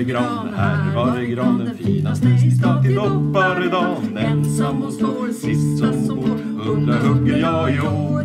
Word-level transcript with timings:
det 0.00 0.04
gran, 0.04 0.54
här 0.56 0.94
var 0.94 1.18
det 1.18 1.26
gran 1.26 1.58
den 1.58 1.76
finaste 1.76 2.28
i 2.28 2.50
stan 2.50 2.82
till 2.84 2.94
dopparedan. 2.94 4.16
Ensam 4.16 4.82
och 4.82 4.92
står, 4.92 5.28
sist 5.32 6.06
som 6.06 6.16
går, 6.16 6.64
hundra 6.64 6.94
hugger 6.94 7.38
jag 7.38 7.74
i 7.74 7.80
år. 7.80 8.24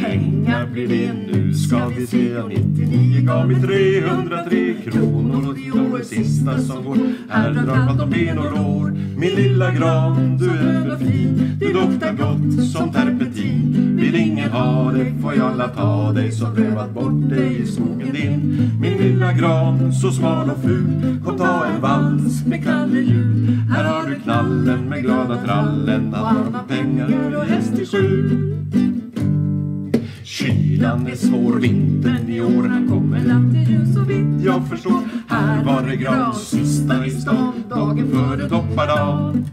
Pengar 0.00 0.66
blir 0.66 0.88
det. 0.88 1.12
nu 1.12 1.54
ska 1.54 1.86
vi 1.88 2.06
se, 2.06 2.42
99 2.48 3.20
gav 3.20 3.48
mig 3.48 3.62
303 3.62 4.74
kronor 4.84 5.48
och 5.48 5.54
det 5.54 5.98
det 5.98 6.04
sista 6.04 6.58
som 6.58 6.84
går. 6.84 6.98
Här 7.28 7.50
drar 7.52 7.84
man 7.86 8.00
om 8.00 8.10
ben 8.10 8.38
och 8.38 8.52
lår. 8.52 8.90
Min 9.16 9.34
lilla 9.34 9.70
gran, 9.70 10.38
du 10.38 10.50
är 10.50 10.84
för 10.84 10.96
fin, 10.96 11.56
du 11.60 11.72
doftar 11.72 12.12
gott 12.12 12.70
som 12.72 12.92
terpentin. 12.92 13.83
Vill 13.96 14.16
ingen 14.16 14.50
ha 14.50 14.92
det 14.92 15.12
får 15.22 15.34
jag 15.34 15.56
la 15.56 15.68
ta 15.68 16.12
dig 16.12 16.32
som 16.32 16.54
prövat 16.54 16.94
bort 16.94 17.28
dig 17.28 17.62
i 17.62 17.66
skogen 17.66 18.12
din. 18.12 18.70
Min 18.80 18.98
lilla 18.98 19.32
gran, 19.32 19.92
så 19.92 20.10
smal 20.10 20.50
och 20.50 20.62
ful, 20.62 21.18
kom 21.24 21.38
ta 21.38 21.66
en 21.66 21.80
vals 21.80 22.46
med 22.46 22.64
Kalle 22.64 23.00
Jul. 23.00 23.58
Här 23.70 23.84
har 23.84 24.10
du 24.10 24.20
knallen 24.20 24.88
med 24.88 25.02
glada 25.02 25.44
trallen, 25.44 26.14
Alla 26.14 26.58
har 26.58 26.68
pengar 26.68 27.36
och 27.36 27.44
häst 27.44 27.78
i 27.78 27.86
sju. 27.86 28.50
Kylan 30.24 31.06
är 31.06 31.16
svår, 31.16 31.60
vintern 31.60 32.28
i 32.28 32.40
år, 32.40 32.68
han 32.68 32.88
kommer 32.88 33.34
alltid 33.34 33.68
ljus 33.68 33.96
och 33.96 34.10
vitt 34.10 34.44
jag 34.44 34.68
förstår. 34.68 35.00
Här 35.28 35.64
var 35.64 35.82
det 35.88 35.96
gran, 35.96 36.34
sista 36.34 37.06
i 37.06 37.10
stan, 37.10 37.52
dagen 37.70 38.10
före 38.10 38.48
doppardagen. 38.48 39.46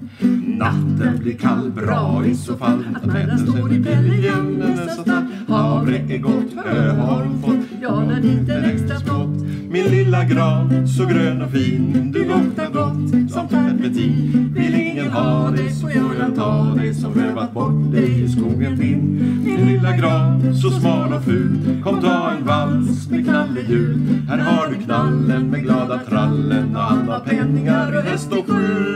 Natten 0.61 1.19
blir 1.19 1.37
kall, 1.37 1.71
bra 1.71 2.23
i 2.25 2.35
så 2.35 2.57
fall 2.57 2.85
att 2.95 3.05
männen 3.05 3.37
står 3.37 3.73
i 3.73 3.79
bälgen 3.79 4.53
nästa 4.53 5.11
natt. 5.11 5.25
Havre 5.47 5.97
är 5.97 6.17
gott, 6.17 6.65
hö 6.65 6.91
har 6.91 7.23
hon 7.23 7.41
fått, 7.41 7.81
jag 7.81 8.07
la 8.07 8.15
dit 8.19 8.49
en 8.49 8.63
extra 8.65 8.99
skott 8.99 9.41
Min 9.69 9.85
lilla 9.85 10.23
gran, 10.23 10.87
så 10.87 11.05
grön 11.05 11.41
och 11.41 11.51
fin, 11.51 12.11
du 12.11 12.25
luktar 12.25 12.65
gott 12.65 13.31
som 13.31 13.47
terpentin. 13.47 14.53
Vill 14.55 14.75
ingen 14.75 15.11
ha 15.11 15.51
dig 15.51 15.71
så 15.71 15.87
får 15.87 16.15
jag 16.19 16.35
ta 16.35 16.75
dig 16.75 16.93
som 16.93 17.13
rövat 17.13 17.53
bort 17.53 17.91
dig 17.91 18.23
i 18.23 18.29
skogen 18.29 18.75
din. 18.79 19.19
Min 19.45 19.67
lilla 19.67 19.97
gran, 19.97 20.55
så 20.55 20.69
smal 20.69 21.13
och 21.13 21.23
ful, 21.23 21.81
kom 21.83 22.01
ta 22.01 22.31
en 22.31 22.45
vals 22.45 23.09
med 23.09 23.25
knallehjul. 23.25 23.99
Här 24.29 24.37
har 24.37 24.67
du 24.67 24.75
knallen 24.75 25.49
med 25.49 25.63
glada 25.63 25.99
trallen 26.09 26.75
och 26.75 26.91
alla 26.91 27.19
penningar 27.19 27.97
och 27.97 28.03
häst 28.03 28.31
och 28.31 28.47
skjul. 28.47 28.90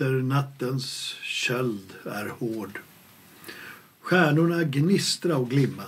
Efter 0.00 0.22
nattens 0.22 1.16
köld 1.22 1.94
är 2.04 2.28
hård. 2.28 2.80
Stjärnorna 4.00 4.64
gnistra 4.64 5.36
och 5.36 5.50
glimma. 5.50 5.84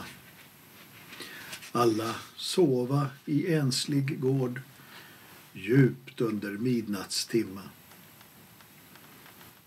Alla 1.72 2.14
sova 2.36 3.06
i 3.24 3.54
enslig 3.54 4.20
gård 4.20 4.60
djupt 5.52 6.20
under 6.20 6.50
midnattstimma. 6.50 7.60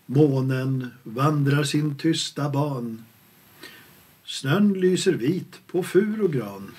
Månen 0.06 0.90
vandrar 1.02 1.64
sin 1.64 1.98
tysta 1.98 2.50
ban. 2.50 3.04
Snön 4.24 4.72
lyser 4.72 5.12
vit 5.12 5.66
på 5.66 5.82
fur 5.82 6.22
och 6.22 6.32
gran. 6.32 6.74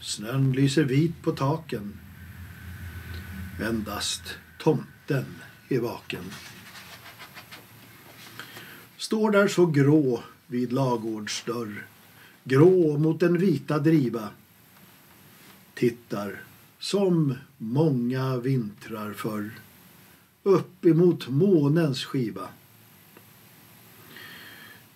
Snön 0.00 0.52
lyser 0.52 0.84
vit 0.84 1.22
på 1.22 1.32
taken. 1.32 1.98
Endast 3.60 4.22
tomten 4.58 5.26
är 5.68 5.80
vaken. 5.80 6.24
Står 8.98 9.30
där 9.30 9.48
så 9.48 9.66
grå 9.66 10.22
vid 10.46 10.72
lagårdsdörr, 10.72 11.86
grå 12.44 12.98
mot 12.98 13.20
den 13.20 13.38
vita 13.38 13.78
driva. 13.78 14.28
Tittar, 15.74 16.42
som 16.78 17.34
många 17.58 18.36
vintrar 18.36 19.12
förr, 19.12 19.50
upp 20.42 20.84
emot 20.84 21.28
månens 21.28 22.04
skiva. 22.04 22.48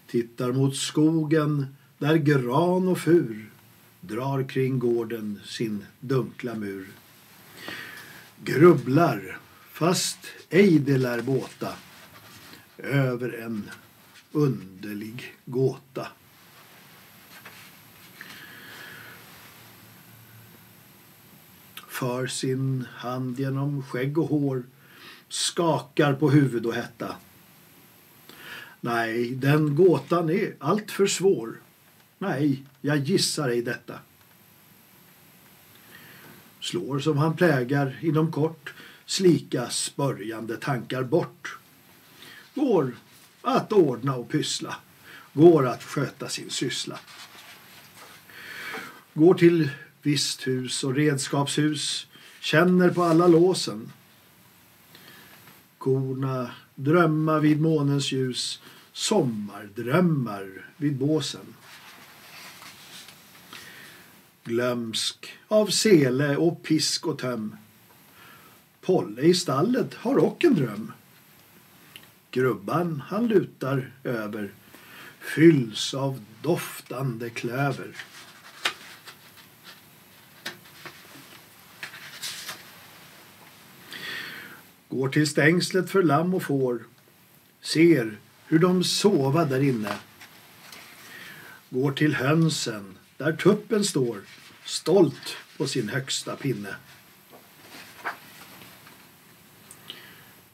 Tittar 0.06 0.52
mot 0.52 0.76
skogen 0.76 1.66
där 1.98 2.16
gran 2.16 2.88
och 2.88 2.98
fur 2.98 3.50
drar 4.00 4.48
kring 4.48 4.78
gården 4.78 5.40
sin 5.44 5.86
dunkla 6.00 6.54
mur. 6.54 6.88
Grubblar 8.44 9.38
fast 9.72 10.18
ej 10.50 10.78
det 10.78 10.98
lär 10.98 11.22
båta 11.22 11.72
över 12.78 13.32
en 13.32 13.70
underlig 14.32 15.34
gåta. 15.44 16.08
För 21.88 22.26
sin 22.26 22.86
hand 22.94 23.40
genom 23.40 23.82
skägg 23.82 24.18
och 24.18 24.28
hår 24.28 24.62
skakar 25.28 26.14
på 26.14 26.30
huvud 26.30 26.66
och 26.66 26.74
hetta. 26.74 27.16
Nej, 28.80 29.30
den 29.30 29.74
gåtan 29.76 30.30
är 30.30 30.54
allt 30.58 30.90
för 30.90 31.06
svår. 31.06 31.60
Nej, 32.18 32.62
jag 32.80 32.98
gissar 32.98 33.48
ej 33.48 33.62
detta. 33.62 33.98
Slår 36.60 36.98
som 36.98 37.18
han 37.18 37.36
plägar 37.36 37.98
inom 38.02 38.32
kort 38.32 38.74
slika 39.06 39.70
spörjande 39.70 40.56
tankar 40.56 41.02
bort. 41.02 41.58
Går 42.54 42.92
att 43.42 43.72
ordna 43.72 44.16
och 44.16 44.28
pyssla, 44.28 44.76
går 45.32 45.66
att 45.66 45.82
sköta 45.82 46.28
sin 46.28 46.50
syssla. 46.50 46.98
Går 49.14 49.34
till 49.34 49.70
visthus 50.02 50.84
och 50.84 50.94
redskapshus, 50.94 52.06
känner 52.40 52.90
på 52.90 53.02
alla 53.02 53.26
låsen. 53.26 53.92
Korna 55.78 56.50
drömma 56.74 57.38
vid 57.38 57.60
månens 57.60 58.12
ljus, 58.12 58.62
sommardrömmar 58.92 60.66
vid 60.76 60.96
båsen. 60.96 61.54
Glömsk 64.44 65.32
av 65.48 65.66
sele 65.66 66.36
och 66.36 66.62
pisk 66.62 67.06
och 67.06 67.18
töm 67.18 67.56
Polle 68.82 69.22
i 69.22 69.34
stallet 69.34 69.94
har 69.94 70.16
och 70.16 70.44
en 70.44 70.54
dröm. 70.54 70.92
Grubban 72.32 73.02
han 73.06 73.26
lutar 73.26 73.92
över 74.04 74.52
fylls 75.20 75.94
av 75.94 76.24
doftande 76.42 77.30
klöver. 77.30 77.96
Går 84.88 85.08
till 85.08 85.26
stängslet 85.26 85.90
för 85.90 86.02
lamm 86.02 86.34
och 86.34 86.42
får 86.42 86.82
ser 87.60 88.18
hur 88.46 88.58
de 88.58 88.84
sova 88.84 89.44
där 89.44 89.60
inne. 89.60 89.96
Går 91.70 91.92
till 91.92 92.14
hönsen 92.14 92.98
där 93.16 93.32
tuppen 93.32 93.84
står 93.84 94.20
stolt 94.64 95.36
på 95.56 95.66
sin 95.66 95.88
högsta 95.88 96.36
pinne. 96.36 96.76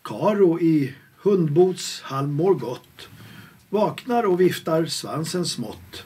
Karo 0.03 0.60
i 0.60 0.95
hundbots 1.23 2.01
halm 2.03 2.33
mår 2.33 2.55
gott 2.55 3.09
vaknar 3.69 4.25
och 4.27 4.41
viftar 4.41 4.87
svansen 4.87 5.47
smått. 5.47 6.05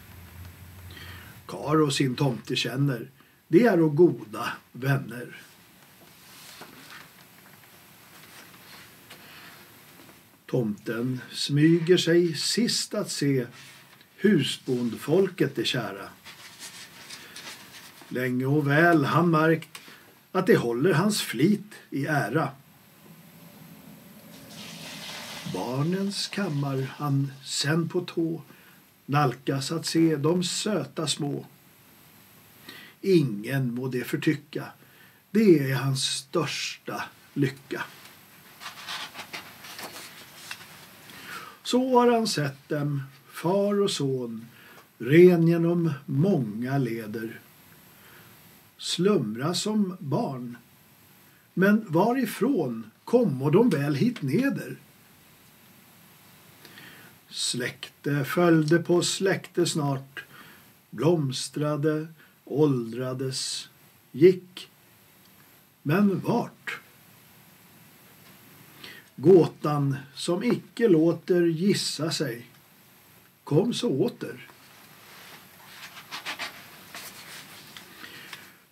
Karo 1.46 1.90
sin 1.90 2.16
tomte 2.16 2.56
känner, 2.56 3.10
det 3.48 3.66
är 3.66 3.80
och 3.80 3.96
goda 3.96 4.52
vänner. 4.72 5.36
Tomten 10.46 11.20
smyger 11.32 11.96
sig 11.96 12.34
sist 12.34 12.94
att 12.94 13.10
se 13.10 13.46
husbondfolket 14.16 15.56
det 15.56 15.64
kära. 15.64 16.08
Länge 18.08 18.46
och 18.46 18.68
väl 18.68 19.04
han 19.04 19.30
märkt 19.30 19.80
att 20.32 20.46
det 20.46 20.56
håller 20.56 20.92
hans 20.92 21.22
flit 21.22 21.74
i 21.90 22.06
ära. 22.06 22.50
Barnens 25.52 26.28
kammar 26.28 26.94
han 26.96 27.32
sen 27.44 27.88
på 27.88 28.00
tå 28.00 28.42
nalkas 29.06 29.72
att 29.72 29.86
se 29.86 30.16
de 30.16 30.44
söta 30.44 31.06
små. 31.06 31.46
Ingen 33.00 33.74
må 33.74 33.88
det 33.88 34.04
förtycka, 34.04 34.64
det 35.30 35.70
är 35.70 35.74
hans 35.74 36.04
största 36.04 37.04
lycka. 37.34 37.82
Så 41.62 41.98
har 41.98 42.12
han 42.12 42.26
sett 42.26 42.68
dem, 42.68 43.02
far 43.32 43.80
och 43.80 43.90
son, 43.90 44.46
ren 44.98 45.48
genom 45.48 45.92
många 46.06 46.78
leder. 46.78 47.40
Slumra 48.78 49.54
som 49.54 49.96
barn. 49.98 50.56
Men 51.54 51.84
varifrån 51.88 52.90
kommo 53.04 53.50
de 53.50 53.70
väl 53.70 53.94
hit 53.94 54.22
neder? 54.22 54.76
Släkte 57.32 58.24
följde 58.24 58.78
på 58.78 59.02
släkte 59.02 59.66
snart, 59.66 60.24
blomstrade, 60.90 62.06
åldrades, 62.44 63.68
gick. 64.12 64.70
Men 65.82 66.20
vart? 66.20 66.80
Gåtan 69.16 69.96
som 70.14 70.42
icke 70.44 70.88
låter 70.88 71.42
gissa 71.42 72.10
sig 72.10 72.46
kom 73.44 73.74
så 73.74 73.90
åter. 73.90 74.48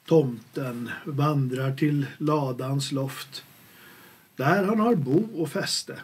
Tomten 0.05 0.91
vandrar 1.05 1.77
till 1.77 2.07
ladans 2.19 2.93
loft 2.93 3.45
där 4.37 4.65
han 4.65 4.81
har 4.81 4.95
bo 4.95 5.43
och 5.43 5.51
fäste. 5.51 6.01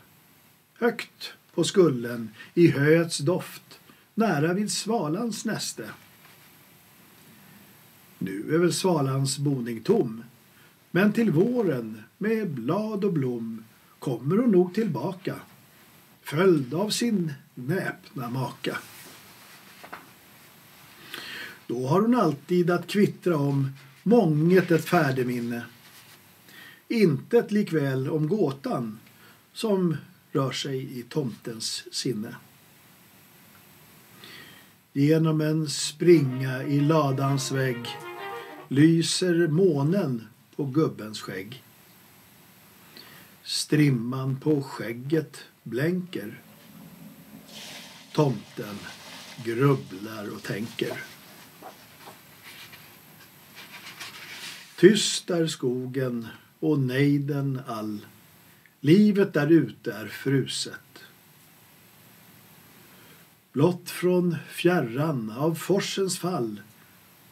Högt 0.79 1.35
på 1.56 1.64
skullen 1.64 2.31
i 2.55 2.69
höets 2.69 3.19
doft 3.19 3.81
nära 4.14 4.53
vid 4.53 4.73
svalans 4.73 5.44
näste. 5.44 5.91
Nu 8.19 8.55
är 8.55 8.58
väl 8.58 8.73
svalans 8.73 9.38
boning 9.38 9.81
tom 9.81 10.25
men 10.91 11.12
till 11.12 11.31
våren 11.31 12.03
med 12.19 12.50
blad 12.50 13.05
och 13.05 13.12
blom 13.12 13.64
kommer 13.99 14.37
hon 14.37 14.50
nog 14.50 14.75
tillbaka 14.75 15.35
följd 16.23 16.75
av 16.75 16.91
sin 16.91 17.32
näpna 17.55 18.31
maka. 18.31 18.79
Då 21.67 21.87
har 21.87 22.00
hon 22.00 22.14
alltid 22.14 22.70
att 22.70 22.87
kvittra 22.87 23.37
om 23.37 23.70
månget 24.03 24.70
ett 24.70 24.85
färdeminne. 24.85 25.64
Intet 26.88 27.53
likväl 27.53 28.11
om 28.11 28.29
gåtan 28.29 28.99
som 29.53 29.97
rör 30.36 30.52
sig 30.52 30.98
i 30.98 31.02
tomtens 31.02 31.94
sinne. 31.94 32.36
Genom 34.92 35.40
en 35.40 35.68
springa 35.68 36.62
i 36.62 36.80
ladans 36.80 37.52
vägg 37.52 37.86
lyser 38.68 39.48
månen 39.48 40.26
på 40.56 40.64
gubbens 40.64 41.20
skägg. 41.20 41.62
Strimman 43.42 44.40
på 44.40 44.62
skägget 44.62 45.44
blänker. 45.62 46.40
Tomten 48.12 48.76
grubblar 49.44 50.34
och 50.34 50.42
tänker. 50.42 51.02
Tyst 54.76 55.30
är 55.30 55.46
skogen 55.46 56.26
och 56.60 56.78
nejden 56.78 57.60
all. 57.66 58.00
Livet 58.86 59.34
där 59.34 59.46
ute 59.46 59.92
är 59.92 60.06
fruset. 60.06 61.04
Blott 63.52 63.90
från 63.90 64.36
fjärran 64.48 65.30
av 65.30 65.54
forsens 65.54 66.18
fall 66.18 66.60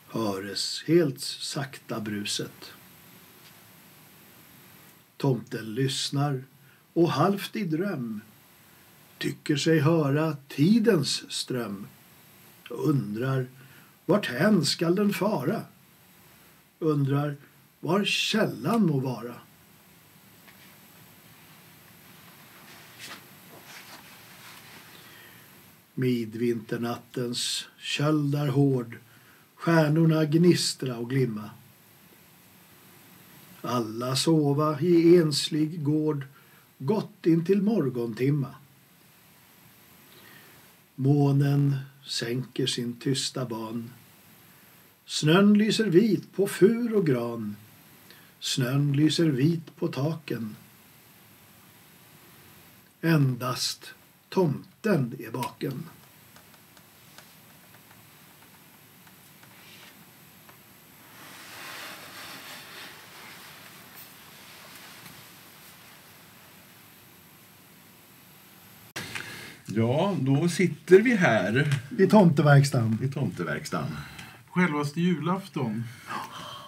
höres 0.08 0.84
helt 0.86 1.20
sakta 1.20 2.00
bruset. 2.00 2.72
Tomten 5.16 5.74
lyssnar 5.74 6.44
och 6.92 7.10
halvt 7.10 7.56
i 7.56 7.64
dröm 7.64 8.20
tycker 9.18 9.56
sig 9.56 9.78
höra 9.78 10.36
tidens 10.48 11.32
ström. 11.32 11.86
Undrar 12.70 13.46
vart 14.06 14.26
hän 14.26 14.64
skall 14.64 14.94
den 14.94 15.12
fara? 15.12 15.62
Undrar 16.78 17.36
var 17.80 18.04
källan 18.04 18.86
må 18.86 19.00
vara. 19.00 19.44
Midvinternattens 25.94 27.69
köld 27.79 28.35
är 28.35 28.46
hård, 28.46 28.99
stjärnorna 29.55 30.25
gnistra 30.25 30.96
och 30.96 31.11
glimma. 31.11 31.50
Alla 33.61 34.17
sova 34.17 34.81
i 34.81 35.17
enslig 35.17 35.82
gård 35.82 36.26
gott 36.79 37.26
in 37.26 37.44
till 37.44 37.62
morgontimma. 37.62 38.55
Månen 40.94 41.76
sänker 42.06 42.67
sin 42.67 42.97
tysta 42.97 43.44
ban. 43.44 43.90
Snön 45.06 45.58
lyser 45.58 45.87
vit 45.87 46.32
på 46.32 46.47
fur 46.47 46.94
och 46.94 47.06
gran. 47.06 47.56
Snön 48.40 48.93
lyser 48.93 49.29
vit 49.29 49.76
på 49.76 49.88
taken. 49.88 50.56
Endast 53.00 53.94
tomten 54.34 55.14
är 55.19 55.31
vaken. 55.31 55.84
Ja, 69.66 70.16
då 70.20 70.48
sitter 70.48 71.00
vi 71.00 71.16
här 71.16 71.80
I 71.98 72.06
tomteverkstan. 72.06 72.98
i 73.02 73.08
tomteverkstan. 73.08 73.84
Självaste 74.50 75.00
julafton. 75.00 75.84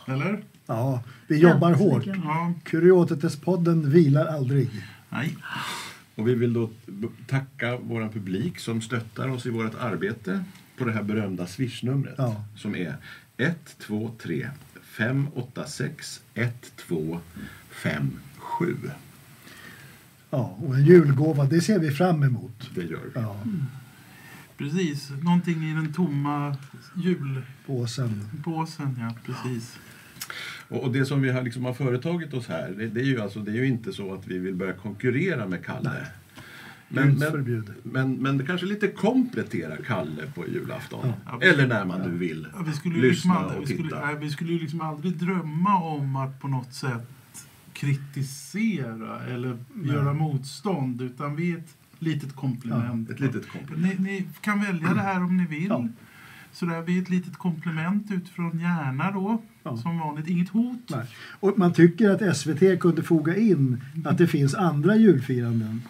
Eller? 0.06 0.44
Ja, 0.66 1.02
vi 1.26 1.38
jobbar 1.38 1.72
hårt. 1.72 2.06
Ja. 2.06 2.52
Kuriotetes-podden 2.64 3.86
vilar 3.88 4.26
aldrig. 4.26 4.70
Nej. 5.08 5.36
Och 6.16 6.28
vi 6.28 6.34
vill 6.34 6.52
då 6.52 6.70
tacka 7.26 7.76
vår 7.76 8.08
publik 8.08 8.58
som 8.58 8.82
stöttar 8.82 9.28
oss 9.28 9.46
i 9.46 9.50
vårt 9.50 9.74
arbete 9.74 10.44
på 10.78 10.84
det 10.84 10.92
här 10.92 11.02
berömda 11.02 11.46
swishnumret 11.46 12.14
Ja. 12.18 12.44
som 12.56 12.76
är 12.76 12.96
123 13.36 14.50
586 14.82 16.20
1257. 16.34 18.76
Ja, 20.30 20.56
och 20.62 20.74
en 20.74 20.84
julgåva, 20.84 21.44
det 21.44 21.60
ser 21.60 21.78
vi 21.78 21.90
fram 21.90 22.22
emot. 22.22 22.70
Det 22.74 22.82
gör 22.82 23.00
vi. 23.14 23.20
Ja, 23.20 23.40
Precis. 24.56 25.10
Någonting 25.22 25.70
i 25.70 25.74
den 25.74 25.92
tomma 25.92 26.56
julpåsen. 27.04 28.24
påsen. 28.44 28.96
Ja, 29.00 29.14
precis. 29.24 29.76
Och, 30.68 30.82
och 30.82 30.92
det 30.92 31.06
som 31.06 31.22
vi 31.22 31.30
har, 31.30 31.42
liksom 31.42 31.64
har 31.64 31.74
företagit 31.74 32.34
oss 32.34 32.48
här, 32.48 32.74
det, 32.78 32.86
det, 32.86 33.00
är 33.00 33.04
ju 33.04 33.20
alltså, 33.20 33.40
det 33.40 33.50
är 33.50 33.54
ju 33.54 33.66
inte 33.66 33.92
så 33.92 34.14
att 34.14 34.26
vi 34.26 34.38
vill 34.38 34.54
börja 34.54 34.72
konkurrera 34.72 35.46
med 35.46 35.64
Kalle. 35.64 35.90
Nej. 35.90 36.06
Men, 36.88 37.18
men, 37.18 37.68
men, 37.82 38.14
men 38.14 38.38
det 38.38 38.46
kanske 38.46 38.66
lite 38.66 38.88
komplettera 38.88 39.76
Kalle 39.76 40.26
på 40.34 40.48
julafton. 40.48 41.12
Ja. 41.26 41.40
Eller 41.42 41.66
när 41.66 41.84
man 41.84 42.00
nu 42.00 42.16
vill 42.16 42.48
Ja, 42.54 42.62
vi 42.62 42.72
skulle 42.72 42.94
ju 42.94 43.02
liksom 43.02 43.30
lyssna 43.30 43.34
aldrig, 43.34 43.62
och 43.62 43.70
vi 43.70 43.74
skulle, 43.74 43.88
titta. 43.88 44.06
nej, 44.06 44.16
vi 44.20 44.30
skulle 44.30 44.52
ju 44.52 44.58
liksom 44.58 44.80
aldrig 44.80 45.16
drömma 45.16 45.82
om 45.82 46.16
att 46.16 46.40
på 46.40 46.48
något 46.48 46.74
sätt 46.74 47.10
kritisera 47.72 49.20
eller 49.24 49.58
Nej. 49.72 49.94
göra 49.94 50.12
motstånd. 50.12 51.02
Utan 51.02 51.36
vi 51.36 51.52
är 51.52 51.56
ett 51.58 51.76
litet 51.98 52.36
komplement. 52.36 53.10
Ett 53.10 53.20
litet 53.20 53.48
komplement. 53.48 53.98
Ni, 53.98 54.10
ni 54.10 54.28
kan 54.40 54.60
välja 54.60 54.94
det 54.94 55.00
här 55.00 55.22
om 55.22 55.36
ni 55.36 55.46
vill. 55.46 55.66
Ja. 55.68 55.88
Så 56.52 56.66
där, 56.66 56.82
vi 56.82 56.98
är 56.98 57.02
ett 57.02 57.10
litet 57.10 57.36
komplement 57.36 58.10
utifrån 58.10 58.60
gärna 58.60 59.10
då. 59.10 59.42
Ja. 59.66 59.76
Som 59.76 59.98
vanligt. 59.98 60.28
Inget 60.28 60.48
hot. 60.48 60.78
Nej. 60.88 61.06
Och 61.40 61.58
man 61.58 61.72
tycker 61.72 62.10
att 62.10 62.36
SVT 62.36 62.80
kunde 62.80 63.02
foga 63.02 63.36
in 63.36 63.82
att 64.04 64.18
det 64.18 64.26
finns 64.26 64.54
andra 64.54 64.96
julfiranden. 64.96 65.82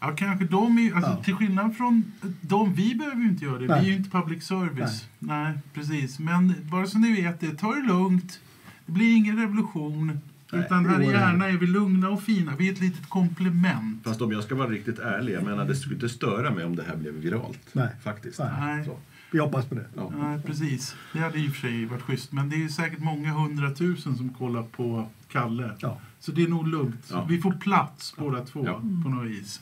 Ja, 0.00 0.14
kanske 0.16 0.44
de 0.44 0.78
är, 0.78 0.94
alltså, 0.94 1.10
Ja. 1.10 1.22
Till 1.22 1.34
skillnad 1.34 1.76
från 1.76 2.12
de, 2.40 2.74
vi 2.74 2.94
behöver 2.94 3.16
ju 3.22 3.28
inte 3.28 3.44
göra 3.44 3.58
det. 3.58 3.66
Nej. 3.66 3.80
Vi 3.80 3.86
är 3.86 3.90
ju 3.90 3.96
inte 3.96 4.10
public 4.10 4.44
service. 4.44 5.08
Nej. 5.18 5.52
precis. 5.74 6.18
Men 6.18 6.54
bara 6.62 6.86
så 6.86 6.98
ni 6.98 7.22
vet 7.22 7.40
det, 7.40 7.54
ta 7.54 7.74
det 7.74 7.82
lugnt. 7.82 8.40
Det 8.86 8.92
blir 8.92 9.16
ingen 9.16 9.38
revolution. 9.38 10.20
Nej, 10.52 10.64
utan 10.64 10.86
här 10.86 10.98
det 10.98 11.04
i 11.04 11.10
Järna 11.10 11.48
är 11.48 11.52
vi 11.52 11.66
lugna 11.66 12.08
och 12.08 12.22
fina. 12.22 12.56
Vi 12.56 12.68
är 12.68 12.72
ett 12.72 12.80
litet 12.80 13.08
komplement. 13.08 14.04
Fast 14.04 14.20
om 14.20 14.32
jag 14.32 14.44
ska 14.44 14.54
vara 14.54 14.68
riktigt 14.68 14.98
ärlig, 14.98 15.34
jag 15.34 15.42
menar 15.44 15.64
det 15.64 15.74
skulle 15.74 15.94
inte 15.94 16.08
störa 16.08 16.50
mig 16.50 16.64
om 16.64 16.76
det 16.76 16.84
här 16.88 16.96
blev 16.96 17.14
viralt. 17.14 17.60
Nej. 17.72 17.88
Faktiskt. 18.02 18.38
Nej. 18.38 18.48
Nej. 18.60 18.84
Så, 18.84 18.96
Vi 19.34 19.40
hoppas 19.40 19.64
på 19.66 19.74
det. 19.74 19.86
ja. 19.96 20.12
Nej, 20.18 20.42
precis. 20.42 20.96
Det 21.12 21.18
hade 21.18 21.38
i 21.38 21.48
och 21.48 21.52
för 21.52 21.60
sig 21.60 21.84
varit 21.86 22.02
schysst. 22.02 22.32
Men 22.32 22.48
det 22.50 22.64
är 22.64 22.68
säkert 22.68 22.98
många 22.98 23.32
hundratusen 23.32 24.16
som 24.16 24.28
kollar 24.28 24.62
på 24.62 25.08
Kalle. 25.28 25.70
Ja. 25.78 25.98
Så 26.20 26.32
det 26.32 26.42
är 26.42 26.48
nog 26.48 26.68
lugnt. 26.68 27.08
Ja. 27.10 27.24
Vi 27.28 27.40
får 27.40 27.52
plats 27.52 28.14
båda 28.18 28.44
två 28.44 28.64
Ja. 28.66 28.72
på 29.02 29.08
något 29.08 29.26
vis. 29.30 29.60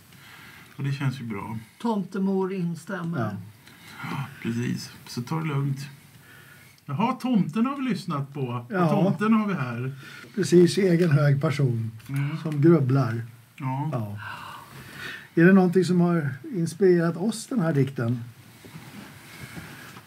Och 0.76 0.85
det 0.85 0.93
känns 0.93 1.21
ju 1.21 1.25
bra. 1.25 1.59
Tomtemor 1.81 2.52
instämmer. 2.52 3.37
Ja. 4.02 4.25
Precis. 4.43 4.91
Så 5.07 5.23
ta 5.23 5.37
det 5.41 5.45
lugnt. 5.47 5.79
Jaha, 6.87 7.12
tomten 7.12 7.67
har 7.67 7.76
vi 7.76 7.83
lyssnat 7.83 8.35
på. 8.35 8.67
Ja. 8.71 8.85
Och 8.85 8.91
tomten 9.05 9.33
har 9.33 9.47
vi 9.49 9.55
här. 9.55 9.93
Precis, 10.35 10.79
egen 10.79 11.11
hög 11.11 11.41
person 11.41 11.91
Mm. 12.09 12.37
som 12.43 12.61
grubblar. 12.61 13.23
Ja. 13.57 13.88
Ja. 13.93 14.19
Är 15.43 15.47
det 15.47 15.52
någonting 15.52 15.85
som 15.85 16.00
har 16.00 16.29
inspirerat 16.55 17.17
oss, 17.17 17.47
den 17.47 17.61
här 17.61 17.73
dikten? 17.75 18.21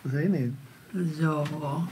Vad 0.05 0.13
säger 0.13 0.29
ni? 0.29 0.53
Ja, 1.21 1.87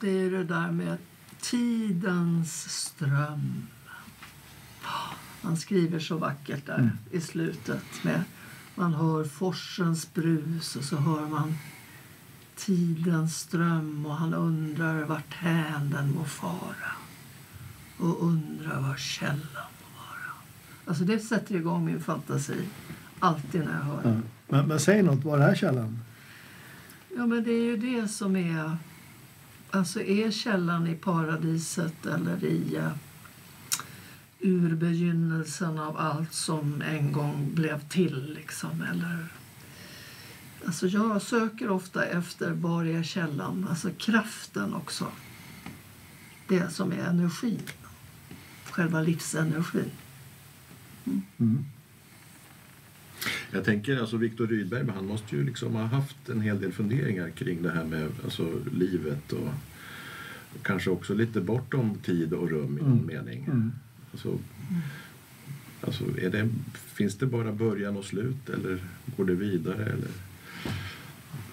det 0.00 0.10
är 0.10 0.30
det 0.30 0.44
där 0.44 0.70
med 0.70 0.96
tidens 1.40 2.62
ström. 2.70 3.66
Han 5.42 5.56
skriver 5.56 5.98
så 5.98 6.16
vackert 6.16 6.66
där 6.66 6.78
Mm. 6.78 6.90
i 7.10 7.20
slutet 7.20 7.84
med 8.04 8.22
Man 8.74 8.94
hör 8.94 9.24
forsens 9.24 10.14
brus 10.14 10.76
och 10.76 10.84
så 10.84 10.96
hör 10.96 11.26
man 11.26 11.54
tidens 12.56 13.38
ström 13.38 14.06
och 14.06 14.14
han 14.14 14.34
undrar 14.34 15.04
vart 15.04 15.34
hän 15.34 15.90
den 15.90 16.14
må 16.14 16.24
fara 16.24 16.92
och 17.98 18.22
undrar 18.26 18.80
var 18.80 18.96
källan 18.96 19.38
må 19.80 19.98
vara. 20.00 20.32
Alltså 20.86 21.04
det 21.04 21.18
sätter 21.18 21.54
igång 21.56 21.84
min 21.84 22.00
fantasi 22.00 22.68
alltid 23.18 23.64
när 23.64 23.72
jag 23.72 23.84
hör 23.84 24.02
det. 24.02 24.08
Ja. 24.08 24.20
Men, 24.48 24.68
men 24.68 24.80
säg 24.80 25.02
något, 25.02 25.24
var 25.24 25.38
är 25.38 25.54
källan? 25.54 25.98
Ja, 27.18 27.26
men 27.26 27.44
det 27.44 27.52
är 27.52 27.62
ju 27.62 27.76
det 27.76 28.08
som 28.08 28.36
är... 28.36 28.76
Alltså 29.70 30.02
är 30.02 30.30
källan 30.30 30.86
i 30.86 30.94
paradiset 30.94 32.06
eller 32.06 32.44
i 32.44 32.76
uh, 32.76 32.92
urbegynnelsen 34.40 35.78
av 35.78 35.96
allt 35.96 36.32
som 36.32 36.82
en 36.82 37.12
gång 37.12 37.50
blev 37.54 37.88
till, 37.88 38.34
liksom, 38.34 38.82
eller... 38.82 39.26
Alltså 40.66 40.86
jag 40.86 41.22
söker 41.22 41.70
ofta 41.70 42.04
efter 42.04 42.50
var 42.50 42.84
är 42.84 43.02
källan, 43.02 43.66
alltså 43.70 43.90
kraften 43.98 44.74
också. 44.74 45.06
Det 46.48 46.70
som 46.70 46.92
är 46.92 46.98
energin, 46.98 47.62
själva 48.70 49.00
livsenergin. 49.00 49.90
Mm. 51.06 51.22
mm. 51.38 51.64
Jag 53.50 53.64
tänker 53.64 53.96
alltså 54.00 54.16
Viktor 54.16 54.46
Rydberg, 54.46 54.86
han 54.94 55.06
måste 55.06 55.36
ju 55.36 55.44
liksom 55.44 55.74
ha 55.74 55.82
haft 55.84 56.28
en 56.28 56.40
hel 56.40 56.60
del 56.60 56.72
funderingar 56.72 57.30
kring 57.30 57.62
det 57.62 57.70
här 57.70 57.84
med 57.84 58.08
alltså, 58.24 58.60
livet 58.74 59.32
och, 59.32 59.48
och 60.54 60.62
kanske 60.62 60.90
också 60.90 61.14
lite 61.14 61.40
bortom 61.40 61.94
tid 62.04 62.32
och 62.32 62.50
rum 62.50 62.78
i 62.78 62.82
någon 62.82 62.92
Mm. 62.92 63.06
mening. 63.06 63.44
Mm. 63.44 63.72
Alltså, 64.12 64.38
alltså 65.80 66.04
det, 66.04 66.48
finns 66.74 67.14
det 67.18 67.26
bara 67.26 67.52
början 67.52 67.96
och 67.96 68.04
slut 68.04 68.48
eller 68.48 68.78
går 69.16 69.24
det 69.24 69.34
vidare? 69.34 69.84
Eller? 69.84 70.10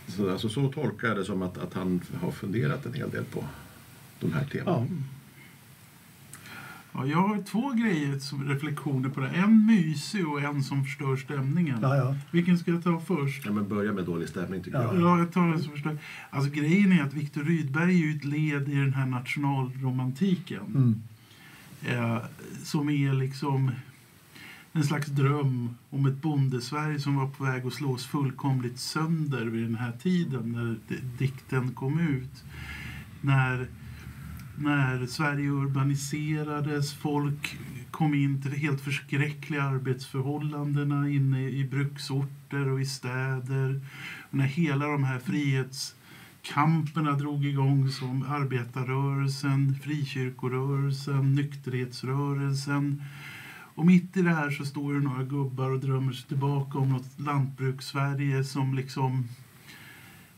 Så, 0.08 0.32
alltså, 0.32 0.50
så 0.50 0.72
tolkar 0.72 1.08
jag 1.08 1.18
det 1.18 1.26
som 1.26 1.42
att, 1.42 1.58
att 1.58 1.74
han 1.74 2.02
har 2.22 2.32
funderat 2.32 2.86
en 2.86 2.94
hel 2.94 3.10
del 3.10 3.24
på 3.24 3.44
de 4.20 4.34
här 4.34 4.48
Ja. 4.66 4.88
Ja, 6.98 7.06
jag 7.06 7.28
har 7.28 7.42
två 7.44 7.72
grejer 7.72 8.20
som 8.20 8.44
reflektioner 8.50 9.10
på 9.10 9.20
det. 9.20 9.28
En 9.30 9.66
mysig 9.66 10.28
och 10.28 10.42
en 10.42 10.64
som 10.64 10.84
förstör 10.84 11.16
stämningen. 11.16 11.80
Ja, 11.82 11.96
ja. 11.96 12.16
Vilken 12.32 12.58
ska 12.58 12.72
jag 12.72 12.84
ta 12.84 13.00
först? 13.00 13.46
Ja, 13.46 13.52
men 13.52 13.68
börja 13.70 13.94
med 13.94 14.06
dålig 14.06 14.30
stämning 14.30 14.64
tycker 14.64 14.78
Ja. 14.78 14.94
jag. 14.94 15.02
Ja, 15.02 15.20
jag 15.20 15.32
tar 15.32 15.48
den 15.48 15.60
som 15.64 15.72
förstör. 15.72 15.98
Alltså 16.30 16.52
grejen 16.52 16.92
är 16.92 17.04
att 17.04 17.14
Viktor 17.14 17.44
Rydberg 17.44 17.90
är 18.02 18.08
ju 18.08 18.16
ett 18.18 18.26
led 18.26 18.70
i 18.70 18.76
den 18.76 18.94
här 18.94 19.06
nationalromantiken. 19.06 20.62
Mm. 20.76 21.02
Eh, 21.82 22.18
som 22.64 22.90
är 22.90 23.14
liksom 23.14 23.72
en 24.74 24.84
slags 24.84 25.08
dröm 25.08 25.70
om 25.90 26.06
ett 26.06 26.22
bondesverige 26.22 27.00
som 27.00 27.16
var 27.16 27.28
på 27.28 27.44
väg 27.44 27.66
att 27.66 27.74
slås 27.74 28.06
fullkomligt 28.06 28.80
sönder 28.80 29.46
vid 29.46 29.64
den 29.64 29.76
här 29.76 29.92
tiden 29.92 30.52
när 30.52 30.78
dikten 31.18 31.72
kom 31.72 32.00
ut. 32.00 32.44
När, 33.22 33.68
när 34.58 35.06
Sverige 35.06 35.50
urbaniserades, 35.50 36.94
folk 36.94 37.58
kom 37.92 38.14
in 38.14 38.42
till 38.42 38.52
helt 38.52 38.82
förskräckliga 38.82 39.64
arbetsförhållandena 39.64 41.10
inne 41.10 41.50
i 41.50 41.66
bruksorter 41.66 42.68
och 42.72 42.82
i 42.82 42.86
städer. 42.86 43.82
Och 44.30 44.38
när 44.38 44.46
hela 44.46 44.88
de 44.88 45.04
här 45.04 45.20
frihetskamperna 45.20 47.12
drog 47.12 47.46
igång 47.46 47.90
som 47.90 48.26
arbetarrörelsen, 48.30 49.80
frikyrkorörelsen, 49.84 51.36
nykterhetsrörelsen. 51.36 53.04
Och 53.76 53.86
mitt 53.86 54.18
i 54.18 54.22
det 54.22 54.34
här 54.34 54.50
så 54.50 54.66
står 54.66 54.94
det 54.94 55.00
några 55.00 55.24
gubbar 55.24 55.72
och 55.72 55.80
drömmer 55.80 56.14
sig 56.14 56.28
tillbaka 56.28 56.78
om 56.78 56.90
något 56.90 57.20
lantbrukssverige 57.20 58.44
som 58.44 58.76
liksom 58.76 59.28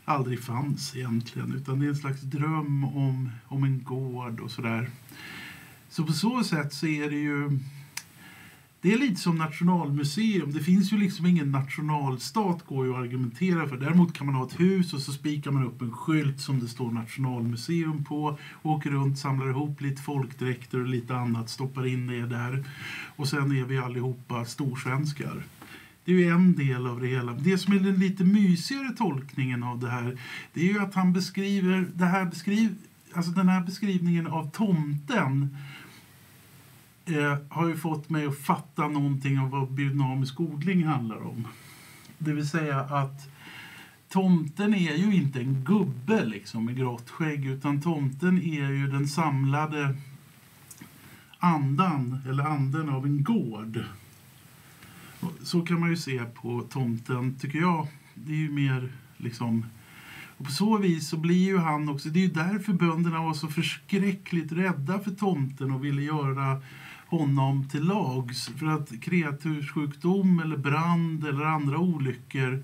aldrig 0.08 0.42
fanns 0.42 0.96
egentligen. 0.96 1.52
Utan 1.52 1.78
det 1.78 1.86
är 1.86 1.88
en 1.88 1.96
slags 1.96 2.20
dröm 2.20 2.84
om, 2.84 3.30
om 3.44 3.64
en 3.64 3.82
gård 3.82 4.40
och 4.40 4.50
sådär. 4.50 4.90
Så 5.88 6.04
på 6.04 6.12
så 6.12 6.44
sätt 6.44 6.72
så 6.72 6.86
är 6.86 7.10
det 7.10 7.16
ju 7.16 7.58
det 8.80 8.92
är 8.92 8.98
lite 8.98 9.20
som 9.20 9.36
nationalmuseum. 9.36 10.52
Det 10.52 10.60
finns 10.60 10.92
ju 10.92 10.98
liksom 10.98 11.26
ingen 11.26 11.50
nationalstat 11.50 12.66
går 12.66 12.86
ju 12.86 12.92
att 12.92 12.98
argumentera 12.98 13.68
för. 13.68 13.76
Däremot 13.76 14.12
kan 14.12 14.26
man 14.26 14.34
ha 14.34 14.46
ett 14.46 14.60
hus 14.60 14.94
och 14.94 15.00
så 15.00 15.12
spikar 15.12 15.50
man 15.50 15.66
upp 15.66 15.82
en 15.82 15.92
skylt 15.92 16.40
som 16.40 16.60
det 16.60 16.68
står 16.68 16.90
nationalmuseum 16.90 18.04
på. 18.04 18.38
Åker 18.62 18.90
runt, 18.90 19.18
samlar 19.18 19.50
ihop 19.50 19.80
lite 19.80 20.02
folkdräkter 20.02 20.80
och 20.80 20.88
lite 20.88 21.16
annat, 21.16 21.50
stoppar 21.50 21.86
in 21.86 22.06
det 22.06 22.26
där. 22.26 22.64
Och 23.16 23.28
sen 23.28 23.56
är 23.56 23.64
vi 23.64 23.78
allihopa 23.78 24.44
storsvenskar. 24.44 25.42
Det 26.08 26.14
är 26.14 26.18
ju 26.18 26.28
en 26.28 26.54
del 26.56 26.86
av 26.86 27.00
det 27.00 27.06
hela. 27.06 27.32
Det 27.32 27.58
som 27.58 27.74
är 27.74 27.78
den 27.78 27.94
lite 27.94 28.24
mysigare 28.24 28.92
tolkningen 28.96 29.62
av 29.62 29.78
det 29.78 29.90
här 29.90 30.18
det 30.52 30.60
är 30.60 30.72
ju 30.72 30.80
att 30.80 30.94
han 30.94 31.12
beskriver, 31.12 31.86
det 31.94 32.04
här 32.04 32.24
beskriv, 32.24 32.74
alltså 33.12 33.32
den 33.32 33.48
här 33.48 33.60
beskrivningen 33.60 34.26
av 34.26 34.50
tomten 34.50 35.56
eh, 37.06 37.36
har 37.48 37.68
ju 37.68 37.76
fått 37.76 38.10
mig 38.10 38.26
att 38.26 38.38
fatta 38.38 38.88
någonting 38.88 39.38
av 39.38 39.50
vad 39.50 39.72
biodynamisk 39.72 40.40
odling 40.40 40.84
handlar 40.84 41.26
om. 41.26 41.46
Det 42.18 42.32
vill 42.32 42.48
säga 42.48 42.80
att 42.80 43.28
tomten 44.08 44.74
är 44.74 44.94
ju 44.94 45.14
inte 45.14 45.40
en 45.40 45.64
gubbe 45.64 46.24
liksom 46.24 46.64
med 46.64 46.76
grått 46.76 47.10
skägg 47.10 47.46
utan 47.46 47.80
tomten 47.80 48.38
är 48.42 48.70
ju 48.70 48.86
den 48.86 49.08
samlade 49.08 49.96
andan 51.38 52.20
eller 52.28 52.44
anden 52.44 52.88
av 52.88 53.06
en 53.06 53.22
gård. 53.22 53.84
Så 55.42 55.60
kan 55.60 55.80
man 55.80 55.90
ju 55.90 55.96
se 55.96 56.24
på 56.24 56.60
tomten 56.70 57.34
tycker 57.40 57.58
jag. 57.58 57.86
Det 58.14 58.32
är 58.32 58.36
ju 58.36 58.50
mer 58.50 58.92
liksom 59.16 59.64
och 60.38 60.44
på 60.44 60.50
så 60.50 60.78
vis 60.78 61.08
så 61.08 61.16
blir 61.16 61.46
ju 61.46 61.58
han 61.58 61.88
också, 61.88 62.08
det 62.08 62.18
är 62.18 62.22
ju 62.22 62.32
därför 62.32 62.72
bönderna 62.72 63.22
var 63.22 63.34
så 63.34 63.48
förskräckligt 63.48 64.52
rädda 64.52 64.98
för 64.98 65.10
tomten 65.10 65.72
och 65.72 65.84
ville 65.84 66.02
göra 66.02 66.62
honom 67.06 67.68
till 67.68 67.84
lags. 67.84 68.48
För 68.48 68.66
att 68.66 69.00
kreaturssjukdom 69.00 70.40
eller 70.40 70.56
brand 70.56 71.26
eller 71.26 71.44
andra 71.44 71.78
olyckor, 71.78 72.62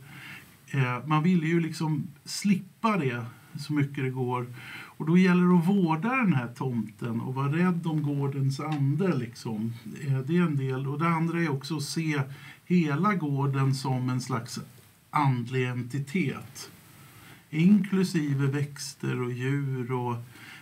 eh, 0.70 1.06
man 1.06 1.22
ville 1.22 1.46
ju 1.46 1.60
liksom 1.60 2.06
slippa 2.24 2.96
det 2.96 3.24
så 3.58 3.72
mycket 3.72 4.04
det 4.04 4.10
går. 4.10 4.46
Och 4.96 5.06
då 5.06 5.18
gäller 5.18 5.46
det 5.46 5.58
att 5.58 5.68
vårda 5.68 6.08
den 6.08 6.34
här 6.34 6.48
tomten 6.56 7.20
och 7.20 7.34
vara 7.34 7.52
rädd 7.52 7.86
om 7.86 8.02
gårdens 8.02 8.60
ande. 8.60 9.16
Liksom. 9.16 9.72
Eh, 10.06 10.18
det 10.18 10.36
är 10.36 10.42
en 10.42 10.56
del. 10.56 10.86
Och 10.86 10.98
det 10.98 11.08
andra 11.08 11.42
är 11.42 11.48
också 11.48 11.76
att 11.76 11.82
se 11.82 12.22
hela 12.64 13.14
gården 13.14 13.74
som 13.74 14.10
en 14.10 14.20
slags 14.20 14.60
andlig 15.10 15.68
entitet 15.68 16.70
inklusive 17.54 18.46
växter 18.46 19.22
och 19.22 19.32
djur 19.32 19.92
och 19.92 20.16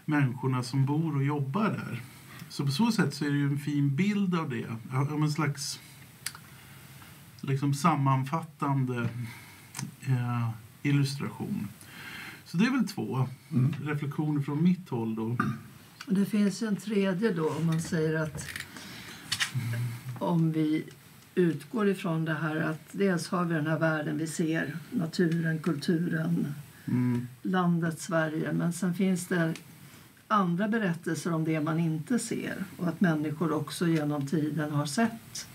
människorna 0.04 0.62
som 0.62 0.86
bor 0.86 1.16
och 1.16 1.24
jobbar 1.24 1.68
där. 1.68 2.00
Så 2.48 2.64
på 2.64 2.70
så 2.70 2.92
sätt 2.92 3.14
så 3.14 3.24
är 3.24 3.30
det 3.30 3.36
ju 3.36 3.46
en 3.46 3.58
fin 3.58 3.96
bild 3.96 4.34
av 4.34 4.50
det. 4.50 4.66
Om 5.12 5.22
en 5.22 5.32
slags 5.32 5.80
liksom 7.40 7.74
sammanfattande 7.74 9.08
eh, 10.00 10.48
illustration. 10.82 11.68
Så 12.52 12.58
det 12.58 12.64
är 12.64 12.70
väl 12.70 12.88
två 12.88 13.28
Mm. 13.52 13.74
reflektioner 13.84 14.42
från 14.42 14.62
mitt 14.62 14.88
håll 14.88 15.14
då. 15.14 15.36
Det 16.06 16.24
finns 16.24 16.62
en 16.62 16.76
tredje 16.76 17.32
då 17.32 17.50
om 17.50 17.66
man 17.66 17.80
säger 17.80 18.14
att 18.22 18.46
om 20.18 20.52
vi 20.52 20.84
utgår 21.34 21.88
ifrån 21.88 22.24
det 22.24 22.34
här 22.34 22.56
att 22.56 22.80
dels 22.92 23.28
har 23.28 23.44
vi 23.44 23.54
den 23.54 23.66
här 23.66 23.78
världen 23.78 24.18
vi 24.18 24.26
ser, 24.26 24.76
naturen, 24.90 25.58
kulturen, 25.58 26.46
Mm. 26.84 27.26
landet 27.42 28.00
Sverige. 28.00 28.52
Men 28.52 28.72
sen 28.72 28.94
finns 28.94 29.26
det 29.26 29.54
andra 30.28 30.68
berättelser 30.68 31.32
om 31.34 31.44
det 31.44 31.60
man 31.60 31.78
inte 31.80 32.18
ser 32.18 32.64
och 32.78 32.88
att 32.88 33.00
människor 33.00 33.52
också 33.52 33.86
genom 33.88 34.26
tiden 34.26 34.70
har 34.70 34.86
sett 34.86 35.46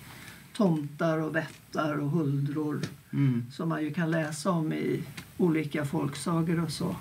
tomtar 0.57 1.17
och 1.17 1.35
vättar 1.35 1.97
och 1.97 2.09
huldror 2.09 2.81
Mm. 3.11 3.45
som 3.51 3.69
man 3.69 3.83
ju 3.83 3.93
kan 3.93 4.11
läsa 4.11 4.51
om 4.51 4.73
i 4.73 5.03
olika 5.37 5.85
folksagor 5.85 6.59
och 6.63 6.71
så. 6.71 6.95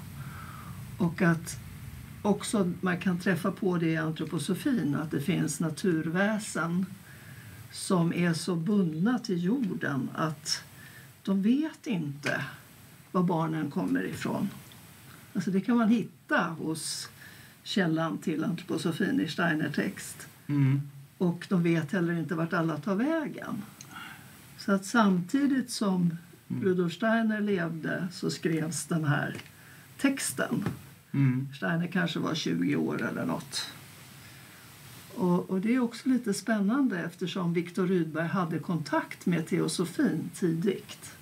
Och 0.99 1.23
att 1.23 1.59
också 2.23 2.73
man 2.81 2.99
kan 2.99 3.19
träffa 3.19 3.51
på 3.53 3.77
det 3.79 3.87
i 3.87 3.97
antroposofin, 3.97 4.95
att 4.95 5.11
det 5.11 5.21
finns 5.21 5.61
naturväsen 5.61 6.87
som 7.73 8.13
är 8.13 8.33
så 8.35 8.57
bundna 8.57 9.19
till 9.19 9.45
jorden 9.45 10.11
att 10.15 10.65
de 11.23 11.43
vet 11.43 11.87
inte 11.87 12.45
var 13.13 13.23
barnen 13.23 13.71
kommer 13.71 14.05
ifrån. 14.05 14.49
Alltså 15.35 15.51
det 15.51 15.61
kan 15.61 15.77
man 15.77 15.89
hitta 15.89 16.43
hos 16.43 17.09
källan 17.63 18.19
till 18.19 18.45
antroposofin 18.45 19.21
i 19.21 19.29
Steiner 19.29 19.71
text. 19.71 20.29
Mm. 20.47 20.81
Och 21.19 21.47
de 21.49 21.63
vet 21.63 21.93
heller 21.93 22.19
inte 22.19 22.35
vart 22.35 22.53
alla 22.53 22.77
tar 22.77 22.95
vägen. 22.95 23.63
Så 24.59 24.73
att 24.73 24.85
samtidigt 24.85 25.71
som 25.71 26.17
Rudolf 26.49 26.93
Steiner 26.93 27.41
levde 27.41 28.09
så 28.13 28.31
skrevs 28.31 28.85
den 28.85 29.05
här 29.05 29.37
texten. 29.99 30.65
Mm. 31.13 31.49
Steiner 31.57 31.87
kanske 31.87 32.19
var 32.19 32.35
20 32.35 32.77
år 32.77 33.03
eller 33.11 33.27
nåt. 33.27 33.71
Och, 35.15 35.51
och 35.51 35.61
det 35.61 35.75
är 35.75 35.79
också 35.79 36.09
lite 36.09 36.35
spännande 36.35 36.99
eftersom 36.99 37.53
Viktor 37.53 37.87
Rydberg 37.87 38.27
hade 38.27 38.59
kontakt 38.59 39.27
med 39.27 39.47
teosofin 39.47 40.31
tidigt. 40.35 41.13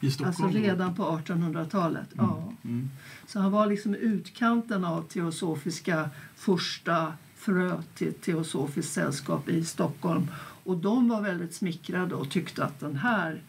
I 0.00 0.10
Stockholm? 0.10 0.46
Alltså 0.46 0.58
redan 0.58 0.94
på 0.94 1.02
1800-talet. 1.02 2.08
Ja. 2.12 2.52
Mm. 2.64 2.90
Så 3.26 3.40
han 3.40 3.52
var 3.52 3.66
liksom 3.66 3.94
utkanten 3.94 4.84
av 4.84 5.02
teosofiska 5.02 6.10
första 6.36 7.12
frö 7.46 7.82
till 7.94 8.14
teosofiskt 8.14 8.92
sällskap 8.92 9.48
i 9.48 9.64
Stockholm. 9.64 10.30
Och 10.64 10.76
de 10.76 11.08
var 11.08 11.22
väldigt 11.22 11.54
smickrade 11.54 12.14
och 12.14 12.30
tyckte 12.30 12.64
att 12.64 12.80
den 12.80 12.96
här 12.96 13.42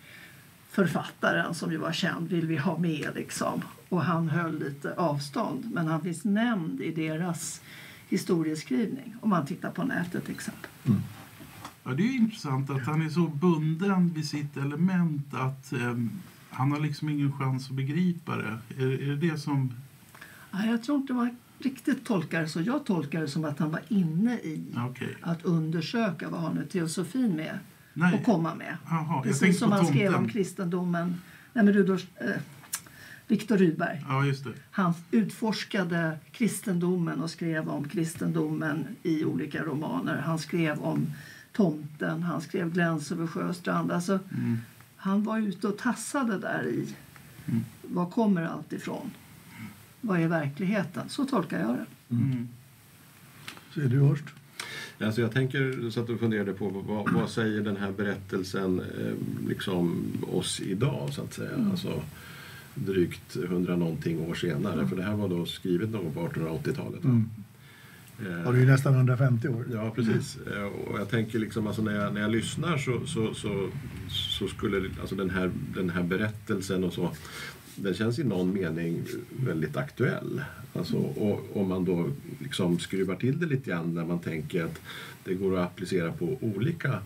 författaren 0.69 1.55
som 1.55 1.71
ju 1.71 1.77
var 1.77 1.91
känd 1.91 2.29
vill 2.29 2.47
vi 2.47 2.57
ha 2.57 2.77
med 2.77 3.11
liksom. 3.15 3.61
Och 3.89 4.03
han 4.03 4.29
höll 4.29 4.59
lite 4.59 4.93
avstånd. 4.95 5.71
Men 5.73 5.87
han 5.87 6.01
finns 6.01 6.23
nämnd 6.23 6.81
i 6.81 6.91
deras 6.91 7.61
historieskrivning 8.09 9.15
om 9.21 9.29
man 9.29 9.45
tittar 9.45 9.71
på 9.71 9.83
nätet 9.83 10.25
till 10.25 10.35
exempel. 10.35 10.69
Ja, 11.83 11.91
det 11.91 12.03
är 12.03 12.07
ju 12.07 12.17
intressant 12.17 12.69
att 12.69 12.85
han 12.85 13.01
är 13.01 13.09
så 13.09 13.27
bunden 13.27 14.13
vid 14.13 14.27
sitt 14.27 14.57
element 14.57 15.33
att 15.33 15.71
ehm, 15.71 16.11
han 16.49 16.71
har 16.71 16.79
liksom 16.79 17.09
ingen 17.09 17.33
chans 17.33 17.69
att 17.69 17.75
begripa 17.75 18.35
det. 18.35 18.59
Är, 18.77 19.01
är 19.01 19.15
det 19.15 19.29
det 19.31 19.37
som... 19.37 19.73
Ja, 20.51 20.65
jag 20.65 20.83
tror 20.83 20.97
inte 20.97 21.13
man 21.13 21.37
riktigt 21.59 22.05
tolkar 22.05 22.41
det 22.41 22.47
så. 22.47 22.61
Jag 22.61 22.85
tolkar 22.85 23.21
det 23.21 23.27
som 23.27 23.45
att 23.45 23.59
han 23.59 23.71
var 23.71 23.81
inne 23.87 24.33
i 24.33 24.75
Okej. 24.89 25.17
att 25.21 25.45
undersöka 25.45 26.29
vad 26.29 26.41
har 26.41 26.53
nu 26.53 26.65
teosofin 26.65 27.35
med 27.35 27.59
Nej. 27.93 28.15
att 28.15 28.25
komma 28.25 28.55
med. 28.55 28.77
Jag 28.89 29.23
Precis 29.23 29.59
som 29.59 29.71
han 29.71 29.85
skrev 29.85 30.15
om 30.15 30.29
kristendomen. 30.29 31.21
Nej, 31.53 31.65
men 31.65 31.73
Rudolf, 31.73 32.05
eh, 32.15 32.41
Viktor 33.27 33.57
Rydberg. 33.57 34.05
Ja. 34.07 34.51
Han 34.71 34.93
utforskade 35.11 36.17
kristendomen 36.31 37.21
och 37.21 37.29
skrev 37.29 37.69
om 37.69 37.89
kristendomen 37.89 38.87
i 39.03 39.25
olika 39.25 39.63
romaner. 39.63 40.17
Han 40.17 40.39
skrev 40.39 40.79
om 40.79 41.13
tomten, 41.53 42.23
han 42.23 42.41
skrev 42.41 42.73
Gläns 42.73 43.11
över 43.11 43.27
sjö 43.27 43.47
och 43.49 43.55
strand. 43.55 43.91
Alltså, 43.91 44.19
Mm. 44.37 44.57
Han 44.99 45.23
var 45.23 45.39
ute 45.39 45.67
och 45.67 45.77
tassade 45.77 46.39
där 46.39 46.67
i. 46.67 46.95
Mm. 47.45 47.65
Var 47.81 48.09
kommer 48.09 48.45
allt 48.45 48.73
ifrån? 48.73 49.11
Vad 50.01 50.19
är 50.19 50.27
verkligheten? 50.27 51.09
Så 51.09 51.25
tolkar 51.25 51.59
jag 51.59 51.69
det. 51.75 52.15
Mm. 52.15 52.47
Så 53.73 53.81
är 53.81 53.85
du 53.85 53.99
Horst? 53.99 54.23
Alltså 54.99 55.21
jag 55.21 55.31
tänker, 55.31 55.89
så 55.89 55.99
att 56.01 56.07
du 56.07 56.17
funderade 56.17 56.53
på 56.53 56.69
vad, 56.69 57.13
vad 57.13 57.29
säger 57.29 57.61
den 57.61 57.77
här 57.77 57.91
berättelsen 57.91 58.79
eh, 58.79 59.47
liksom 59.47 60.03
oss 60.31 60.59
idag 60.59 61.09
så 61.13 61.21
att 61.21 61.33
säga. 61.33 61.67
Alltså, 61.71 62.01
drygt 62.75 63.35
hundra 63.49 63.75
någonting 63.75 64.19
år 64.19 64.35
senare. 64.35 64.87
För 64.87 64.95
det 64.95 65.03
här 65.03 65.15
var 65.15 65.29
då 65.29 65.45
skrivet 65.45 65.89
någon 65.89 66.13
på 66.13 66.27
1880-talet. 66.27 67.03
va? 67.03 67.09
Mm. 67.09 67.29
Eh, 68.19 68.41
Ja, 68.45 68.51
det 68.51 68.57
är 68.57 68.61
ju 68.61 68.65
nästan 68.67 68.93
150 68.93 69.47
år. 69.47 69.65
Ja, 69.73 69.91
precis. 69.95 70.37
Eh, 70.55 70.63
Och 70.63 70.99
jag 70.99 71.09
tänker 71.09 71.39
liksom, 71.39 71.67
alltså 71.67 71.81
när, 71.81 71.95
jag, 71.95 72.13
när 72.13 72.21
jag 72.21 72.31
lyssnar 72.31 72.77
så, 72.77 73.07
så, 73.07 73.33
så, 73.33 73.69
så 74.09 74.47
skulle 74.47 74.89
alltså 75.01 75.15
den, 75.15 75.29
här, 75.29 75.51
den 75.75 75.89
här 75.89 76.03
berättelsen 76.03 76.83
och 76.83 76.93
så, 76.93 77.11
den 77.77 77.93
känns 77.93 78.19
i 78.19 78.23
någon 78.23 78.53
mening 78.53 79.03
väldigt 79.29 79.77
aktuell. 79.77 80.41
Alltså, 80.73 80.97
och 80.97 81.57
om 81.57 81.69
man 81.69 81.85
då 81.85 82.09
liksom 82.39 82.79
skruvar 82.79 83.15
till 83.15 83.39
det 83.39 83.45
lite 83.45 83.69
grann 83.69 83.93
när 83.95 84.05
man 84.05 84.19
tänker 84.19 84.63
att 84.63 84.79
det 85.23 85.33
går 85.33 85.57
att 85.57 85.65
applicera 85.65 86.11
på 86.11 86.37
olika 86.41 86.99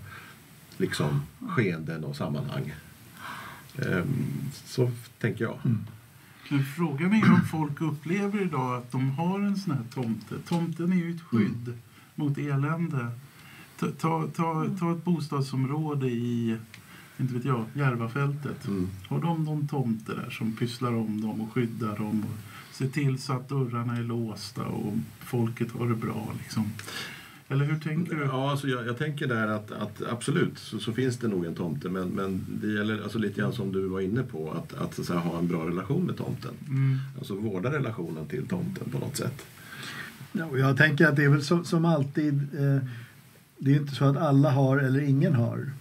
liksom, 0.78 1.22
skeenden 1.40 2.04
och 2.04 2.16
sammanhang. 2.16 2.74
Ehm, 3.78 4.08
Så 4.66 4.92
tänker 5.20 5.44
jag. 5.44 5.58
Men 6.50 6.66
frågan 6.66 7.14
är 7.14 7.34
om 7.34 7.42
folk 7.52 7.82
upplever 7.82 8.42
idag 8.42 8.78
att 8.78 8.92
de 8.92 9.10
har 9.10 9.40
en 9.40 9.58
sån 9.58 9.74
här 9.74 9.84
tomte. 9.94 10.36
Tomten 10.48 10.92
är 10.92 10.96
ju 10.96 11.16
ett 11.16 11.22
skydd 11.22 11.74
mot 12.16 12.38
elände. 12.38 13.08
Ta, 13.80 13.88
ta, 13.88 14.28
ta, 14.36 14.68
ta 14.80 14.92
ett 14.92 15.04
bostadsområde 15.04 16.08
i, 16.08 16.58
inte 17.22 17.34
vet 17.34 17.46
jag, 17.46 17.66
Järvafältet. 17.74 18.68
Mm. 18.68 18.90
Har 19.08 19.22
de 19.22 19.44
någon 19.44 19.68
tomte 19.68 20.14
där 20.14 20.30
som 20.30 20.56
pysslar 20.56 20.94
om 20.94 21.22
dem 21.22 21.42
och 21.42 21.54
skyddar 21.54 21.98
dem 21.98 22.26
och 22.26 22.76
ser 22.76 22.88
till 22.88 23.22
så 23.22 23.34
att 23.34 23.50
dörrarna 23.50 23.98
är 23.98 24.04
låsta 24.04 24.64
och 24.64 24.94
folket 25.20 25.72
har 25.72 25.90
det 25.90 25.96
bra 25.96 26.34
liksom? 26.38 26.72
Eller 27.52 27.66
hur 27.66 27.80
tänker 27.80 28.16
du? 28.16 28.24
Ja, 28.24 28.52
alltså 28.52 28.68
jag, 28.68 28.88
jag 28.88 28.98
tänker 28.98 29.28
där 29.28 29.48
att, 29.48 29.72
att 29.72 30.02
absolut 30.12 30.60
så, 30.60 30.80
så 30.80 30.94
finns 30.94 31.18
det 31.18 31.28
nog 31.28 31.46
en 31.46 31.56
tomte 31.56 31.90
men, 31.90 32.10
men 32.10 32.46
det 32.62 32.68
gäller 32.68 33.04
alltså 33.04 33.20
lite 33.20 33.42
grann 33.42 33.54
som 33.54 33.72
du 33.72 33.88
var 33.88 34.00
inne 34.00 34.24
på 34.24 34.52
att, 34.52 34.74
att, 34.74 34.94
så 34.96 35.02
att 35.02 35.08
säga, 35.08 35.20
ha 35.20 35.40
en 35.40 35.48
bra 35.48 35.68
relation 35.68 36.04
med 36.04 36.18
tomten. 36.18 36.52
Mm. 36.68 36.98
Alltså 37.18 37.36
vårda 37.36 37.72
relationen 37.72 38.28
till 38.28 38.48
tomten 38.48 38.92
på 38.92 39.00
något 39.00 39.18
sätt. 39.18 39.46
Ja, 40.32 40.46
och 40.46 40.60
jag 40.60 40.78
tänker 40.78 41.08
att 41.08 41.16
det 41.16 41.24
är 41.24 41.30
väl 41.30 41.44
som, 41.44 41.66
som 41.66 41.86
alltid. 41.86 42.34
Eh, 42.34 42.84
det 43.58 43.72
är 43.72 43.76
inte 43.76 43.96
så 43.96 44.06
att 44.06 44.18
alla 44.18 44.52
har 44.52 44.78
eller 44.78 45.02
ingen 45.02 45.34
har. 45.34 45.72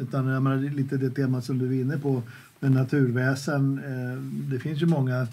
Utan 0.00 0.26
jag 0.26 0.42
menar, 0.42 0.56
det 0.56 0.66
är 0.66 0.70
lite 0.70 0.96
det 0.96 1.10
temat 1.10 1.44
som 1.44 1.58
du 1.58 1.66
är 1.66 1.80
inne 1.80 1.98
på 1.98 2.22
med 2.60 2.72
naturväsen. 2.72 3.78
Eh, 3.78 4.22
det 4.50 4.58
finns 4.58 4.82
ju 4.82 4.86
många 4.86 5.26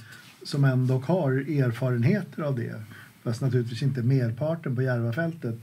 som 0.44 0.64
ändå 0.64 0.98
har 0.98 1.32
erfarenheter 1.32 2.42
av 2.42 2.56
det. 2.56 2.76
Fast 3.24 3.42
naturligtvis 3.42 3.84
inte 3.84 4.04
merparten 4.04 4.76
på 4.76 4.82
Järvafältet. 4.82 5.56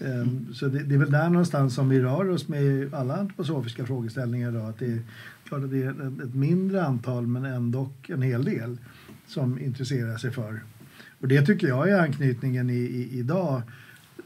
Eh, 0.00 0.26
Så 0.52 0.68
det, 0.68 0.82
det 0.82 0.94
är 0.94 0.98
väl 0.98 1.10
där 1.10 1.28
någonstans 1.28 1.74
som 1.74 1.88
vi 1.88 2.00
rör 2.00 2.28
oss 2.30 2.48
med 2.48 2.94
alla 2.94 3.16
antroposofiska 3.16 3.86
frågeställningar 3.86 4.48
idag. 4.50 4.68
Att 4.68 4.78
det 4.78 4.92
är 4.92 5.02
klart 5.44 5.64
att 5.64 5.70
det 5.70 5.82
är 5.82 5.90
ett, 5.90 6.20
ett 6.22 6.34
mindre 6.34 6.84
antal 6.84 7.26
men 7.26 7.44
ändå 7.44 7.90
en 8.08 8.22
hel 8.22 8.44
del 8.44 8.78
som 9.26 9.58
intresserar 9.58 10.16
sig 10.16 10.30
för 10.30 10.60
och 11.22 11.28
det 11.28 11.46
tycker 11.46 11.68
jag 11.68 11.90
är 11.90 11.98
anknytningen 11.98 12.70
i, 12.70 12.74
i, 12.74 13.18
idag. 13.18 13.62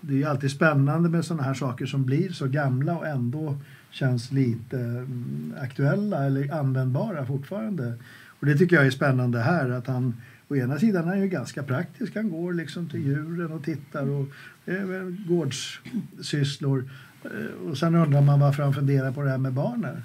Det 0.00 0.12
är 0.12 0.16
ju 0.16 0.24
alltid 0.24 0.50
spännande 0.50 1.08
med 1.08 1.24
sådana 1.24 1.42
här 1.42 1.54
saker 1.54 1.86
som 1.86 2.04
blir 2.04 2.32
så 2.32 2.46
gamla 2.46 2.98
och 2.98 3.06
ändå 3.06 3.58
känns 3.90 4.32
lite 4.32 4.78
mm, 4.78 5.54
aktuella 5.60 6.24
eller 6.24 6.54
användbara 6.54 7.26
fortfarande. 7.26 7.94
Och 8.40 8.46
det 8.46 8.58
tycker 8.58 8.76
jag 8.76 8.86
är 8.86 8.90
spännande 8.90 9.40
här 9.40 9.70
att 9.70 9.86
han 9.86 10.14
å 10.48 10.56
ena 10.56 10.78
sidan 10.78 11.04
är 11.04 11.08
han 11.08 11.20
ju 11.20 11.28
ganska 11.28 11.62
praktisk. 11.62 12.14
Han 12.14 12.30
går 12.30 12.52
liksom 12.52 12.88
till 12.88 13.06
djuren 13.06 13.52
och 13.52 13.64
tittar 13.64 14.08
och 14.08 14.28
eh, 14.66 15.08
gårdssysslor. 15.28 16.90
Eh, 17.24 17.68
och 17.68 17.78
sen 17.78 17.94
undrar 17.94 18.20
man 18.20 18.40
varför 18.40 18.62
han 18.62 18.74
funderar 18.74 19.12
på 19.12 19.22
det 19.22 19.30
här 19.30 19.38
med 19.38 19.52
barnen. 19.52 20.02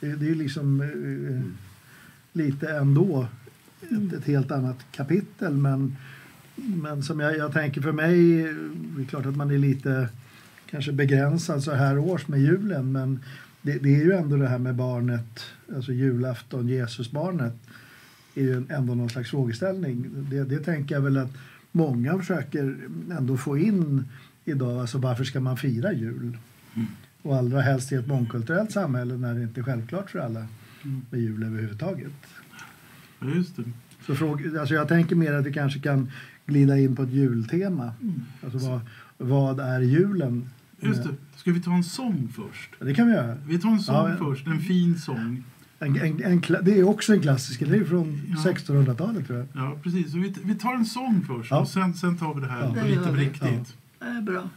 Det, 0.00 0.06
det 0.06 0.24
är 0.26 0.28
ju 0.28 0.34
liksom 0.34 0.80
eh, 0.80 1.52
lite 2.32 2.68
ändå 2.68 3.26
ett, 3.80 4.12
ett 4.12 4.24
helt 4.24 4.50
annat 4.50 4.78
kapitel. 4.92 5.54
Men, 5.54 5.96
men 6.56 7.02
som 7.02 7.20
jag, 7.20 7.36
jag 7.36 7.52
tänker 7.52 7.80
för 7.80 7.92
mig, 7.92 8.42
det 8.96 9.02
är 9.02 9.06
klart 9.06 9.26
att 9.26 9.36
man 9.36 9.50
är 9.50 9.58
lite 9.58 10.08
kanske 10.70 10.92
begränsad 10.92 11.62
så 11.62 11.72
här 11.72 11.98
års 11.98 12.28
med 12.28 12.40
julen. 12.40 12.92
Men 12.92 13.20
det, 13.62 13.78
det 13.78 13.94
är 13.94 14.04
ju 14.04 14.12
ändå 14.12 14.36
det 14.36 14.48
här 14.48 14.58
med 14.58 14.74
barnet, 14.74 15.44
alltså 15.76 15.92
julafton, 15.92 16.68
Jesusbarnet 16.68 17.54
är 18.34 18.42
ju 18.42 18.64
ändå 18.68 18.94
någon 18.94 19.10
slags 19.10 19.30
frågeställning. 19.30 20.06
Det, 20.30 20.44
det 20.44 20.58
tänker 20.58 20.94
jag 20.94 21.02
väl 21.02 21.16
att 21.16 21.32
många 21.72 22.18
försöker 22.18 22.76
ändå 23.18 23.36
få 23.36 23.58
in 23.58 24.04
idag. 24.44 24.80
Alltså 24.80 24.98
varför 24.98 25.24
ska 25.24 25.40
man 25.40 25.56
fira 25.56 25.92
jul? 25.92 26.38
Och 27.22 27.36
allra 27.36 27.60
helst 27.60 27.92
i 27.92 27.94
ett 27.94 28.06
mångkulturellt 28.06 28.72
samhälle 28.72 29.16
när 29.16 29.34
det 29.34 29.42
inte 29.42 29.60
är 29.60 29.62
självklart 29.62 30.10
för 30.10 30.18
alla 30.18 30.46
med 31.10 31.20
jul 31.20 31.42
överhuvudtaget. 31.42 32.12
Ja, 33.20 33.26
just 33.34 33.56
det. 33.56 33.62
Så 34.06 34.14
fråga, 34.14 34.60
alltså 34.60 34.74
jag 34.74 34.88
tänker 34.88 35.16
mer 35.16 35.32
att 35.32 35.46
vi 35.46 35.52
kanske 35.52 35.80
kan 35.80 36.10
glida 36.46 36.78
in 36.78 36.96
på 36.96 37.02
ett 37.02 37.10
jultema. 37.10 37.92
Alltså 38.42 38.58
vad, 38.58 38.80
vad 39.16 39.60
är 39.60 39.80
julen? 39.80 40.50
Just 40.80 41.02
det. 41.04 41.14
Ska 41.36 41.52
vi 41.52 41.60
ta 41.60 41.72
en 41.72 41.84
sång 41.84 42.28
först? 42.36 42.70
Ja, 42.78 42.86
Det 42.86 42.94
kan 42.94 43.06
vi 43.06 43.12
göra. 43.12 43.36
Vi 43.46 43.58
tar 43.58 43.68
en 43.70 43.80
sång 43.80 43.94
Ja, 44.10 44.16
först, 44.18 44.46
en 44.46 44.60
fin 44.60 44.98
sång. 44.98 45.44
En, 45.80 45.96
en, 45.96 46.22
en, 46.24 46.40
det 46.62 46.78
är 46.78 46.88
också 46.88 47.12
en 47.12 47.20
klassiker. 47.20 47.66
Det 47.66 47.76
är 47.76 47.84
från 47.84 48.20
Ja. 48.28 48.36
1600-talet 48.52 49.26
tror 49.26 49.38
jag. 49.38 49.46
Ja, 49.52 49.76
precis. 49.82 50.12
Så 50.12 50.18
vi, 50.18 50.34
vi 50.44 50.54
tar 50.54 50.74
en 50.74 50.84
sång 50.86 51.24
först 51.26 51.50
Ja. 51.50 51.60
och 51.60 51.68
sen, 51.68 51.94
sen 51.94 52.16
tar 52.18 52.34
vi 52.34 52.40
det 52.40 52.46
här 52.46 52.60
Ja. 52.62 52.68
på 52.68 52.74
Det 52.74 52.88
lite 52.88 53.12
vi. 53.12 53.24
riktigt. 53.24 53.76
Det 53.98 54.06
är 54.06 54.20
bra. 54.22 54.48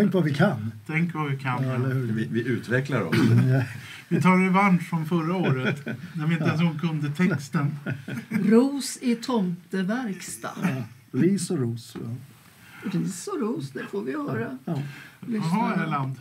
Tänk 0.00 0.14
vad 0.14 0.24
vi 0.24 0.34
kan. 0.34 0.72
Tänk 0.86 1.14
vad 1.14 1.30
vi 1.30 1.36
kan. 1.36 1.62
Ja, 1.64 1.74
eller 1.74 1.94
hur? 1.94 2.12
Vi, 2.12 2.28
vi 2.30 2.48
utvecklar 2.48 3.00
oss. 3.02 3.16
Vi 4.08 4.22
tar 4.22 4.44
revansch 4.44 4.82
från 4.82 5.06
förra 5.06 5.36
året 5.36 5.86
när 6.12 6.26
vi 6.26 6.32
inte 6.32 6.44
ens 6.44 6.60
hon 6.60 6.78
kunde 6.78 7.10
texten. 7.10 7.76
Ros 8.28 8.98
i 9.02 9.16
tomteverkstad. 9.16 10.84
Ris 11.12 11.50
och 11.50 11.58
ros. 11.58 11.96
Ja. 12.02 12.90
Ris 12.90 13.26
och 13.26 13.40
ros, 13.40 13.70
det 13.70 13.86
får 13.90 14.02
vi 14.02 14.12
höra. 14.12 14.58
Ja. 14.64 14.82
Jaha, 15.26 15.74
Erland. 15.74 16.16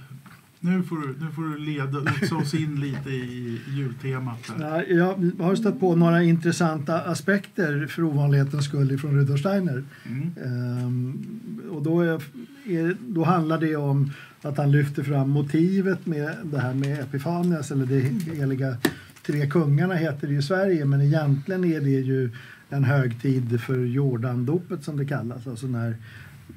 Nu 0.61 0.83
får, 0.83 0.97
du, 0.97 1.25
nu 1.25 1.31
får 1.31 1.41
du 1.41 1.57
leda 1.57 1.99
lotsa 1.99 2.35
oss 2.35 2.53
in 2.53 2.79
lite 2.79 3.09
i 3.09 3.61
jultemat. 3.67 4.51
Ja, 4.59 4.83
jag 4.83 5.31
har 5.39 5.55
stött 5.55 5.79
på 5.79 5.95
några 5.95 6.23
intressanta 6.23 7.01
aspekter 7.01 7.87
för 7.87 8.03
ovanlighetens 8.03 8.65
skull 8.65 8.97
från 8.97 9.15
Rudolf 9.15 9.39
Steiner. 9.39 9.83
Mm. 10.05 10.31
Ehm, 10.45 11.69
och 11.71 11.83
då, 11.83 12.01
är, 12.01 12.95
då 13.07 13.23
handlar 13.23 13.59
det 13.59 13.75
om 13.75 14.11
att 14.41 14.57
han 14.57 14.71
lyfter 14.71 15.03
fram 15.03 15.29
motivet 15.29 16.05
med 16.05 16.35
det 16.43 16.59
här 16.59 16.73
med 16.73 16.99
Epifanias, 16.99 17.71
eller 17.71 17.85
det 17.85 17.99
heliga 18.33 18.77
tre 19.25 19.47
kungarna 19.47 19.93
heter 19.93 20.27
det 20.27 20.33
i 20.33 20.41
Sverige, 20.41 20.85
men 20.85 21.01
egentligen 21.01 21.65
är 21.65 21.81
det 21.81 21.89
ju 21.89 22.31
en 22.69 22.83
högtid 22.83 23.61
för 23.61 23.85
Jordandopet 23.85 24.83
som 24.83 24.97
det 24.97 25.05
kallas, 25.05 25.47
alltså 25.47 25.67
när, 25.67 25.95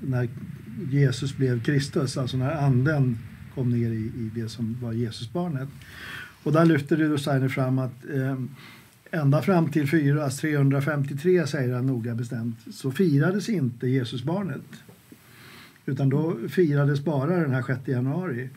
när 0.00 0.28
Jesus 0.90 1.36
blev 1.36 1.62
Kristus, 1.62 2.16
alltså 2.16 2.36
när 2.36 2.50
anden 2.50 3.18
kom 3.54 3.70
ner 3.70 3.90
i, 3.90 4.04
i 4.04 4.30
det 4.34 4.48
som 4.48 4.76
var 4.82 4.92
Jesusbarnet. 4.92 5.68
Och 6.42 6.52
där 6.52 6.64
lyfter 6.64 6.96
Rudolf 6.96 7.20
Steiner 7.20 7.48
fram 7.48 7.78
att 7.78 8.04
eh, 8.14 8.36
ända 9.10 9.42
fram 9.42 9.70
till 9.70 9.88
4, 9.88 10.30
353 10.30 11.46
säger 11.46 11.74
han 11.74 11.86
noga 11.86 12.14
bestämt, 12.14 12.56
så 12.70 12.90
firades 12.90 13.48
inte 13.48 13.86
Jesusbarnet. 13.86 14.62
Utan 15.86 16.08
då 16.08 16.36
firades 16.48 17.04
bara 17.04 17.36
den 17.36 17.54
här 17.54 17.62
6 17.62 17.88
januari. 17.88 18.48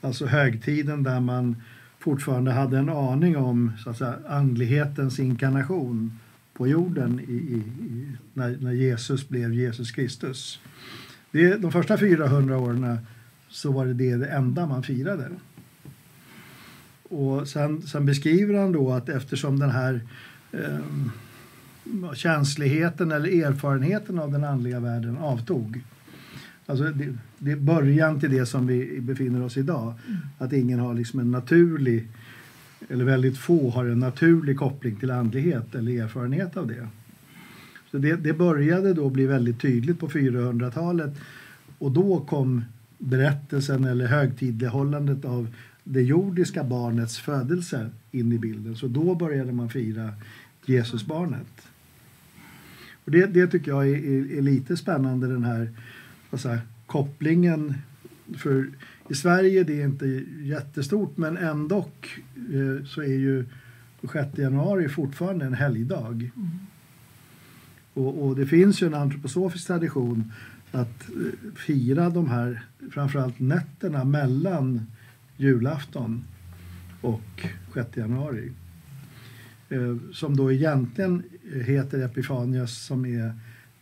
Alltså 0.00 0.26
högtiden 0.26 1.02
där 1.02 1.20
man 1.20 1.56
fortfarande 1.98 2.52
hade 2.52 2.78
en 2.78 2.88
aning 2.88 3.36
om 3.36 3.72
så 3.84 3.90
att 3.90 3.98
säga, 3.98 4.14
andlighetens 4.28 5.18
inkarnation 5.18 6.18
på 6.54 6.68
jorden 6.68 7.20
i, 7.20 7.32
i, 7.32 7.62
i, 7.86 8.12
när, 8.34 8.56
när 8.60 8.72
Jesus 8.72 9.28
blev 9.28 9.54
Jesus 9.54 9.90
Kristus. 9.90 10.60
Det, 11.30 11.56
de 11.56 11.72
första 11.72 11.98
400 11.98 12.58
åren 12.58 12.98
så 13.48 13.72
var 13.72 13.86
det 13.86 13.94
det, 13.94 14.16
det 14.16 14.26
enda 14.26 14.66
man 14.66 14.82
firade. 14.82 15.28
Och 17.02 17.48
sen, 17.48 17.82
sen 17.82 18.06
beskriver 18.06 18.54
han 18.54 18.72
då 18.72 18.92
att 18.92 19.08
eftersom 19.08 19.58
den 19.58 19.70
här 19.70 20.00
eh, 20.52 20.78
känsligheten 22.14 23.12
eller 23.12 23.46
erfarenheten 23.46 24.18
av 24.18 24.32
den 24.32 24.44
andliga 24.44 24.80
världen 24.80 25.18
avtog. 25.18 25.80
Alltså 26.66 26.84
det, 26.84 27.14
det 27.38 27.50
är 27.52 27.56
början 27.56 28.20
till 28.20 28.30
det 28.30 28.46
som 28.46 28.66
vi 28.66 29.00
befinner 29.00 29.44
oss 29.44 29.56
idag. 29.56 29.94
Att 30.38 30.52
ingen 30.52 30.80
har 30.80 30.94
liksom 30.94 31.20
en 31.20 31.30
naturlig, 31.30 32.08
eller 32.88 33.04
väldigt 33.04 33.38
få 33.38 33.70
har 33.70 33.84
en 33.84 34.00
naturlig 34.00 34.58
koppling 34.58 34.96
till 34.96 35.10
andlighet 35.10 35.74
eller 35.74 36.02
erfarenhet 36.02 36.56
av 36.56 36.66
det. 36.66 36.88
Så 37.90 37.98
det, 37.98 38.16
det 38.16 38.32
började 38.32 38.94
då 38.94 39.10
bli 39.10 39.26
väldigt 39.26 39.60
tydligt 39.60 40.00
på 40.00 40.08
400-talet 40.08 41.20
och 41.78 41.90
då 41.92 42.20
kom 42.20 42.64
berättelsen 42.98 43.84
eller 43.84 44.06
högtidlighållandet 44.06 45.24
av 45.24 45.54
det 45.84 46.02
jordiska 46.02 46.64
barnets 46.64 47.18
födelse 47.18 47.90
in 48.10 48.32
i 48.32 48.38
bilden. 48.38 48.76
Så 48.76 48.88
då 48.88 49.14
började 49.14 49.52
man 49.52 49.70
fira 49.70 50.12
Jesusbarnet. 50.66 51.68
Och 53.04 53.10
det, 53.10 53.26
det 53.26 53.46
tycker 53.46 53.70
jag 53.70 53.88
är, 53.88 53.96
är, 53.96 54.38
är 54.38 54.42
lite 54.42 54.76
spännande 54.76 55.26
den 55.26 55.44
här 55.44 55.70
säga, 56.32 56.60
kopplingen. 56.86 57.74
För 58.36 58.68
i 59.08 59.14
Sverige 59.14 59.64
det 59.64 59.80
är 59.80 59.84
inte 59.84 60.24
jättestort 60.40 61.16
men 61.16 61.36
ändå 61.36 61.78
eh, 61.78 62.84
så 62.86 63.02
är 63.02 63.18
ju 63.18 63.44
6 64.12 64.38
januari 64.38 64.88
fortfarande 64.88 65.46
en 65.46 65.54
helgdag. 65.54 66.30
Mm. 66.36 66.48
Och, 67.94 68.26
och, 68.26 68.36
det 68.36 68.46
finns 68.46 68.82
ju 68.82 68.86
en 68.86 68.94
antroposofisk 68.94 69.66
tradition 69.66 70.32
att 70.72 71.08
eh, 71.08 71.52
fira 71.56 72.10
de 72.10 72.28
här 72.28 72.62
framförallt 72.90 73.40
nätterna 73.40 74.04
mellan 74.04 74.86
julafton 75.36 76.24
och 77.00 77.46
6 77.74 77.96
januari. 77.96 78.52
Eh, 79.68 79.96
som 80.12 80.36
då 80.36 80.52
egentligen 80.52 81.22
heter 81.64 82.04
Epifanias 82.04 82.86
som 82.86 83.06
är 83.06 83.32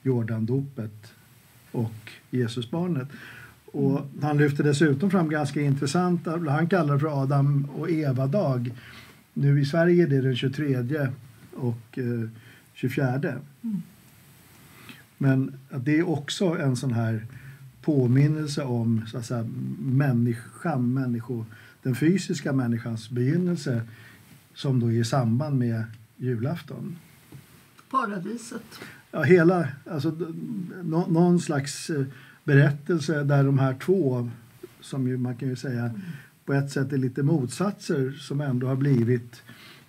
Jordandopet 0.02 1.14
och 1.72 2.10
Jesusbarnet. 2.30 3.08
Och 3.66 4.00
han 4.22 4.38
lyfter 4.38 4.64
dessutom 4.64 5.10
fram 5.10 5.28
ganska 5.28 5.60
intressant, 5.60 6.26
han 6.26 6.68
kallar 6.68 6.94
det 6.94 7.00
för 7.00 7.22
Adam 7.22 7.68
och 7.76 7.90
Eva-dag. 7.90 8.72
Nu 9.34 9.60
i 9.60 9.64
Sverige 9.64 10.02
är 10.02 10.08
det 10.08 10.20
den 10.20 10.36
23 10.36 11.08
och 11.54 11.98
eh, 11.98 12.28
24. 12.74 13.18
Mm. 13.18 13.82
Men 15.18 15.58
det 15.70 15.98
är 15.98 16.08
också 16.08 16.44
en 16.44 16.76
sån 16.76 16.92
här 16.92 17.26
påminnelse 17.82 18.62
om 18.62 19.06
så 19.06 19.18
att 19.18 19.26
säga, 19.26 19.48
människan, 19.78 20.94
människo, 20.94 21.44
den 21.82 21.94
fysiska 21.94 22.52
människans 22.52 23.10
begynnelse 23.10 23.82
som 24.54 24.80
då 24.80 24.86
är 24.86 24.92
i 24.92 25.04
samband 25.04 25.58
med 25.58 25.84
julafton. 26.16 26.96
Paradiset. 27.90 28.80
Ja, 29.10 29.22
hela, 29.22 29.68
alltså, 29.90 30.10
no, 30.82 31.06
någon 31.08 31.40
slags 31.40 31.90
eh, 31.90 32.04
berättelse 32.44 33.24
där 33.24 33.44
de 33.44 33.58
här 33.58 33.74
två, 33.74 34.30
som 34.80 35.08
ju, 35.08 35.16
man 35.16 35.36
kan 35.36 35.48
ju 35.48 35.56
säga 35.56 35.84
mm. 35.84 36.00
på 36.44 36.52
ett 36.52 36.70
sätt 36.70 36.92
är 36.92 36.98
lite 36.98 37.22
motsatser, 37.22 38.10
som 38.10 38.40
ändå 38.40 38.66
har 38.66 38.76
blivit, 38.76 39.42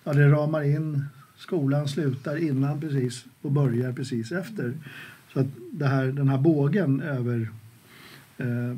ja 0.04 0.12
det 0.12 0.28
ramar 0.28 0.62
in, 0.62 1.04
skolan 1.36 1.88
slutar 1.88 2.36
innan 2.36 2.80
precis 2.80 3.24
och 3.42 3.52
börjar 3.52 3.92
precis 3.92 4.32
efter. 4.32 4.74
Så 5.32 5.40
att 5.40 5.46
här, 5.80 6.06
den 6.06 6.28
här 6.28 6.38
bågen 6.38 7.00
över 7.00 7.50
eh, 8.38 8.76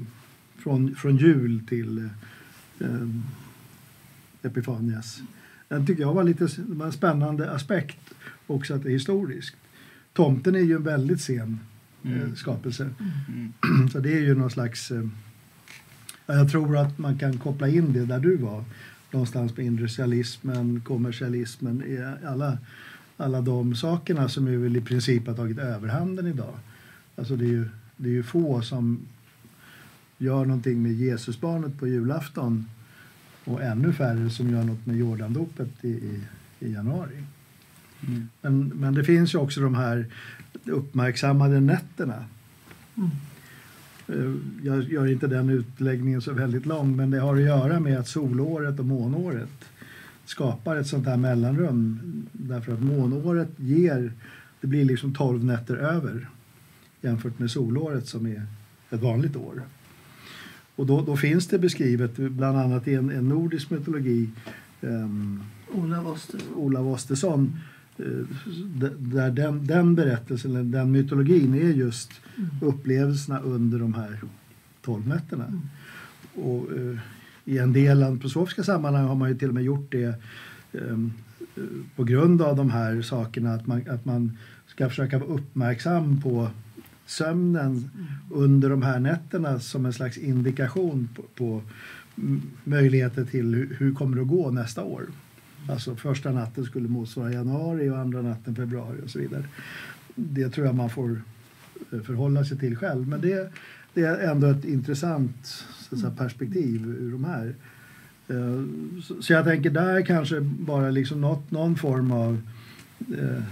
från, 0.58 0.94
från 0.94 1.16
jul 1.16 1.62
till 1.68 2.08
eh, 2.80 3.08
Epifanias. 4.42 5.22
Den 5.68 5.86
tycker 5.86 6.02
jag 6.02 6.14
var 6.14 6.24
lite 6.24 6.48
var 6.58 6.86
en 6.86 6.92
spännande 6.92 7.50
aspekt 7.50 8.14
också 8.46 8.74
att 8.74 8.82
det 8.82 8.88
är 8.88 8.92
historiskt. 8.92 9.56
Tomten 10.12 10.54
är 10.54 10.60
ju 10.60 10.76
en 10.76 10.82
väldigt 10.82 11.20
sen 11.20 11.60
eh, 12.04 12.12
mm. 12.12 12.36
skapelse. 12.36 12.90
Mm. 13.28 13.88
Så 13.88 13.98
det 14.00 14.12
är 14.12 14.20
ju 14.20 14.34
någon 14.34 14.50
slags... 14.50 14.90
Eh, 14.90 15.04
jag 16.26 16.50
tror 16.50 16.76
att 16.76 16.98
man 16.98 17.18
kan 17.18 17.38
koppla 17.38 17.68
in 17.68 17.92
det 17.92 18.04
där 18.04 18.20
du 18.20 18.36
var. 18.36 18.64
Någonstans 19.10 19.56
med 19.56 19.66
industrialismen, 19.66 20.80
kommersialismen, 20.84 21.84
alla, 22.26 22.58
alla 23.20 23.40
de 23.40 23.74
sakerna 23.74 24.28
som 24.28 24.46
ju 24.48 24.58
väl 24.62 24.76
i 24.76 24.80
princip 24.80 25.26
har 25.26 25.34
tagit 25.34 25.58
överhanden 25.58 26.26
idag. 26.26 26.54
Alltså 27.16 27.36
det 27.36 27.44
är 27.44 27.48
ju, 27.48 27.68
det 27.96 28.08
är 28.08 28.12
ju 28.12 28.22
få 28.22 28.62
som 28.62 29.00
gör 30.18 30.44
någonting 30.44 30.82
med 30.82 30.92
Jesusbarnet 30.92 31.78
på 31.78 31.88
julafton 31.88 32.66
och 33.44 33.62
ännu 33.62 33.92
färre 33.92 34.30
som 34.30 34.50
gör 34.50 34.64
något 34.64 34.86
med 34.86 34.96
Jordandopet 34.96 35.68
i, 35.84 35.88
i, 35.88 36.22
i 36.60 36.72
januari. 36.72 37.22
Mm. 38.08 38.28
Men, 38.42 38.68
men 38.68 38.94
det 38.94 39.04
finns 39.04 39.34
ju 39.34 39.38
också 39.38 39.60
de 39.60 39.74
här 39.74 40.06
uppmärksammade 40.64 41.60
nätterna. 41.60 42.24
Mm. 42.96 43.10
Eh, 44.08 44.34
jag 44.62 44.82
gör 44.82 45.06
inte 45.06 45.26
den 45.26 45.50
utläggningen 45.50 46.22
så 46.22 46.32
väldigt 46.32 46.66
lång, 46.66 46.96
men 46.96 47.10
det 47.10 47.20
har 47.20 47.36
att 47.36 47.42
göra 47.42 47.80
med 47.80 47.98
att 47.98 48.08
solåret 48.08 48.78
och 48.78 48.86
månåret 48.86 49.64
skapar 50.30 50.76
ett 50.76 50.86
sånt 50.86 51.06
här 51.06 51.16
mellanrum. 51.16 52.00
Därför 52.32 52.72
att 52.72 52.82
månåret 52.82 53.50
ger, 53.56 54.12
det 54.60 54.66
blir 54.66 54.84
liksom 54.84 55.14
12 55.14 55.44
nätter 55.44 55.76
över 55.76 56.28
jämfört 57.00 57.38
med 57.38 57.50
solåret 57.50 58.08
som 58.08 58.26
är 58.26 58.46
ett 58.90 59.00
vanligt 59.00 59.36
år. 59.36 59.62
Och 60.76 60.86
då, 60.86 61.02
då 61.02 61.16
finns 61.16 61.46
det 61.46 61.58
beskrivet, 61.58 62.16
bland 62.16 62.58
annat 62.58 62.88
i 62.88 62.94
en, 62.94 63.10
en 63.10 63.28
nordisk 63.28 63.70
mytologi, 63.70 64.30
um, 64.80 65.44
Olav 66.54 66.88
Ostersson 66.88 67.56
Eh, 68.00 68.26
där 68.98 69.30
den, 69.30 69.66
den 69.66 69.94
berättelsen, 69.94 70.70
den 70.70 70.92
mytologin 70.92 71.54
är 71.54 71.72
just 71.72 72.10
mm. 72.36 72.50
upplevelserna 72.60 73.40
under 73.40 73.78
de 73.78 73.94
här 73.94 74.20
tolv 74.82 75.08
nätterna. 75.08 75.44
Mm. 75.44 75.60
Och, 76.34 76.72
uh, 76.72 76.98
i 77.50 77.58
en 77.58 77.72
del 77.72 78.02
antroposofiska 78.02 78.62
sammanhang 78.62 79.06
har 79.06 79.14
man 79.14 79.28
ju 79.28 79.38
till 79.38 79.48
och 79.48 79.54
med 79.54 79.64
gjort 79.64 79.92
det 79.92 80.14
um, 80.72 81.12
på 81.96 82.04
grund 82.04 82.42
av 82.42 82.56
de 82.56 82.70
här 82.70 83.02
sakerna, 83.02 83.54
att 83.54 83.66
man, 83.66 83.88
att 83.90 84.04
man 84.04 84.38
ska 84.66 84.88
försöka 84.88 85.18
vara 85.18 85.30
uppmärksam 85.30 86.20
på 86.20 86.50
sömnen 87.06 87.90
under 88.30 88.70
de 88.70 88.82
här 88.82 89.00
nätterna 89.00 89.60
som 89.60 89.86
en 89.86 89.92
slags 89.92 90.18
indikation 90.18 91.08
på, 91.14 91.22
på 91.22 91.62
möjligheter 92.64 93.24
till 93.24 93.54
hur, 93.54 93.76
hur 93.78 93.94
kommer 93.94 94.16
det 94.16 94.22
att 94.22 94.28
gå 94.28 94.50
nästa 94.50 94.84
år. 94.84 95.02
Alltså 95.68 95.96
första 95.96 96.32
natten 96.32 96.64
skulle 96.64 96.88
motsvara 96.88 97.32
januari 97.32 97.90
och 97.90 97.98
andra 97.98 98.22
natten 98.22 98.54
februari 98.54 98.98
och 99.04 99.10
så 99.10 99.18
vidare. 99.18 99.44
Det 100.14 100.48
tror 100.48 100.66
jag 100.66 100.74
man 100.74 100.90
får 100.90 101.22
eh, 101.92 102.00
förhålla 102.00 102.44
sig 102.44 102.58
till 102.58 102.76
själv. 102.76 103.08
Men 103.08 103.20
det, 103.20 103.52
det 103.94 104.02
är 104.02 104.30
ändå 104.30 104.46
ett 104.46 104.64
intressant 104.64 105.46
så 105.78 105.94
att 105.94 106.00
säga, 106.00 106.10
perspektiv 106.10 106.86
ur 106.86 107.12
de 107.12 107.24
här. 107.24 107.54
Eh, 108.28 108.64
så, 109.20 109.32
jag 109.32 109.44
tänker 109.44 109.70
där 109.70 110.06
kanske 110.06 110.40
bara 110.40 110.90
liksom 110.90 111.20
något, 111.20 111.50
någon 111.50 111.76
form 111.76 112.12
av 112.12 112.40
eh, 113.18 113.42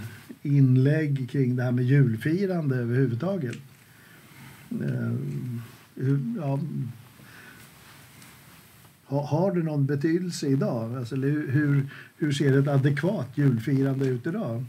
inlägg 0.41 1.29
kring 1.29 1.55
det 1.55 1.63
här 1.63 1.71
med 1.71 1.85
julfirande 1.85 2.75
överhuvudtaget. 2.75 3.57
Eh, 4.69 5.13
ja, 6.37 6.59
har, 9.05 9.55
det 9.55 9.63
någon 9.63 9.85
betydelse 9.85 10.47
idag? 10.47 10.95
Alltså, 10.95 11.15
hur, 11.15 11.89
hur, 12.17 12.31
ser 12.31 12.59
ett 12.59 12.67
adekvat 12.67 13.29
julfirande 13.35 14.05
ut 14.05 14.27
idag? 14.27 14.65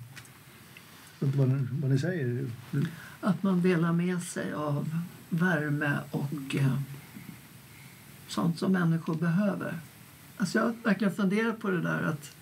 Jag 1.18 1.26
vet 1.26 1.35
inte 1.35 1.38
vad, 1.38 1.48
ni- 1.48 1.66
vad 1.83 1.90
ni 1.90 1.98
säger. 1.98 2.46
Att 3.20 3.42
man 3.42 3.62
delar 3.62 3.92
med 3.92 4.22
sig 4.22 4.52
av 4.52 4.88
värme 5.31 5.99
och 6.11 6.55
eh, 6.55 6.79
sånt 8.29 8.59
som 8.59 8.73
människor 8.73 9.14
behöver. 9.14 9.79
Alltså 10.37 10.59
jag 10.59 10.64
har 10.64 10.75
verkligen 10.85 11.14
funderat 11.14 11.59
på 11.59 11.71
det 11.71 11.81
där 11.81 12.03
att 12.03 12.37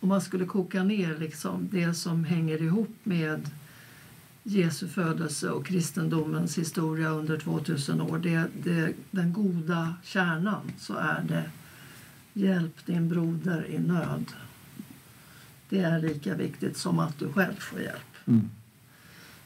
om 0.00 0.08
man 0.08 0.20
skulle 0.20 0.44
koka 0.44 0.82
ner 0.82 1.18
liksom 1.18 1.68
det 1.72 1.94
som 1.94 2.24
hänger 2.24 2.62
ihop 2.62 2.96
med 3.02 3.50
Jesu 4.42 4.88
födelse 4.88 5.50
och 5.50 5.66
kristendomens 5.66 6.58
historia 6.58 7.08
under 7.08 7.38
2000 7.38 8.00
år, 8.00 8.18
det, 8.18 8.46
det, 8.62 8.92
den 9.10 9.32
goda 9.32 9.94
kärnan, 10.02 10.72
så 10.78 10.94
är 10.94 11.24
det 11.28 11.50
hjälp 12.32 12.86
din 12.86 13.08
broder 13.08 13.66
i 13.66 13.78
nöd. 13.78 14.24
Det 15.68 15.80
är 15.80 16.00
lika 16.00 16.34
viktigt 16.34 16.76
som 16.76 16.98
att 16.98 17.18
du 17.18 17.32
själv 17.32 17.54
får 17.58 17.80
hjälp. 17.80 18.16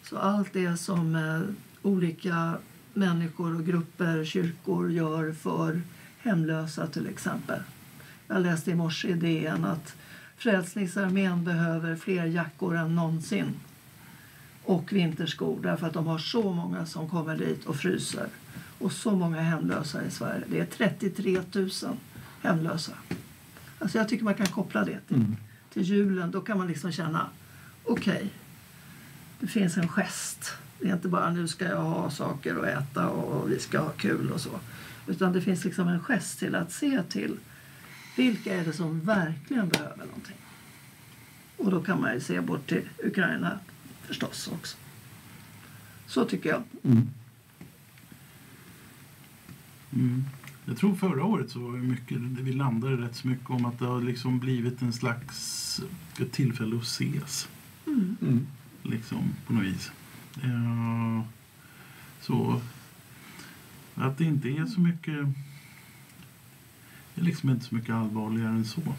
Så 0.02 0.18
allt 0.18 0.52
det 0.52 0.76
som 0.76 1.14
eh, 1.14 1.40
olika 1.82 2.58
människor 2.94 3.54
och 3.54 3.66
grupper, 3.66 4.24
kyrkor 4.24 4.90
gör 4.90 5.32
för 5.32 5.80
hemlösa 6.18 6.86
till 6.86 7.06
exempel. 7.06 7.60
Jag 8.28 8.42
läste 8.42 8.70
i 8.70 8.74
morse 8.74 9.08
i 9.08 9.14
DN 9.14 9.64
att 9.64 9.96
Frälsningsarmén 10.36 11.44
behöver 11.44 11.96
fler 11.96 12.24
jackor 12.24 12.76
än 12.76 12.94
någonsin 12.94 13.54
och 14.64 14.92
vinterskor 14.92 15.58
därför 15.62 15.86
att 15.86 15.92
de 15.92 16.06
har 16.06 16.18
så 16.18 16.52
många 16.52 16.86
som 16.86 17.08
kommer 17.08 17.36
dit 17.36 17.64
och 17.64 17.76
fryser 17.76 18.26
och 18.78 18.92
så 18.92 19.10
många 19.10 19.40
hemlösa 19.40 20.04
i 20.04 20.10
Sverige. 20.10 20.44
Det 20.50 20.60
är 20.60 20.66
33 20.66 21.40
000 21.52 21.70
hemlösa. 22.42 22.92
Alltså 23.78 23.98
jag 23.98 24.08
tycker 24.08 24.24
man 24.24 24.34
kan 24.34 24.46
koppla 24.46 24.84
det 24.84 25.00
till, 25.08 25.24
till 25.72 25.82
julen. 25.82 26.30
Då 26.30 26.40
kan 26.40 26.58
man 26.58 26.66
liksom 26.66 26.92
känna 26.92 27.26
okej, 27.84 28.30
det 29.40 29.46
finns 29.46 29.76
en 29.76 29.88
gest. 29.88 30.52
Det 30.80 30.88
är 30.88 30.94
inte 30.94 31.08
bara 31.08 31.30
nu 31.30 31.48
ska 31.48 31.64
jag 31.64 31.82
ha 31.82 32.10
saker 32.10 32.56
att 32.56 32.82
äta 32.82 33.08
och 33.08 33.50
vi 33.50 33.58
ska 33.58 33.80
ha 33.80 33.90
kul 33.90 34.30
och 34.32 34.40
så. 34.40 34.60
Utan 35.06 35.32
det 35.32 35.40
finns 35.40 35.64
liksom 35.64 35.88
en 35.88 36.00
gest 36.00 36.38
till 36.38 36.54
att 36.54 36.72
se 36.72 37.02
till 37.02 37.36
vilka 38.16 38.54
är 38.54 38.64
det 38.64 38.72
som 38.72 39.00
verkligen 39.00 39.68
behöver 39.68 40.06
någonting. 40.06 40.36
Och 41.56 41.70
då 41.70 41.82
kan 41.82 42.00
man 42.00 42.14
ju 42.14 42.20
se 42.20 42.40
bort 42.40 42.66
till 42.66 42.88
Ukraina 43.04 43.58
förstås 44.02 44.48
också. 44.52 44.76
Så 46.06 46.24
tycker 46.24 46.50
jag. 46.50 46.62
Mm. 46.82 47.08
Jag 50.64 50.76
tror 50.76 50.94
förra 50.94 51.24
året 51.24 51.50
så 51.50 51.58
var 51.58 51.72
det 51.72 51.82
mycket, 51.82 52.18
vi 52.18 52.52
landade 52.52 52.96
rätt 52.96 53.16
så 53.16 53.28
mycket 53.28 53.50
om 53.50 53.64
att 53.64 53.78
det 53.78 53.84
har 53.84 54.00
liksom 54.00 54.38
blivit 54.38 54.82
en 54.82 54.92
slags 54.92 55.80
ett 56.20 56.32
tillfälle 56.32 56.76
att 56.76 56.82
ses. 56.82 57.48
Mm. 57.86 58.46
Liksom 58.82 59.22
på 59.46 59.52
något 59.52 59.64
vis. 59.64 59.90
Eh, 60.44 61.22
så 62.20 62.60
att 63.94 64.18
det 64.18 64.24
inte 64.24 64.48
är 64.48 64.66
så 64.66 64.80
mycket 64.80 65.26
det 67.18 67.22
är 67.22 67.24
liksom 67.24 67.50
inte 67.50 67.64
så 67.64 67.74
mycket 67.74 67.94
allvarligare 67.94 68.48
än 68.48 68.64
så. 68.64 68.94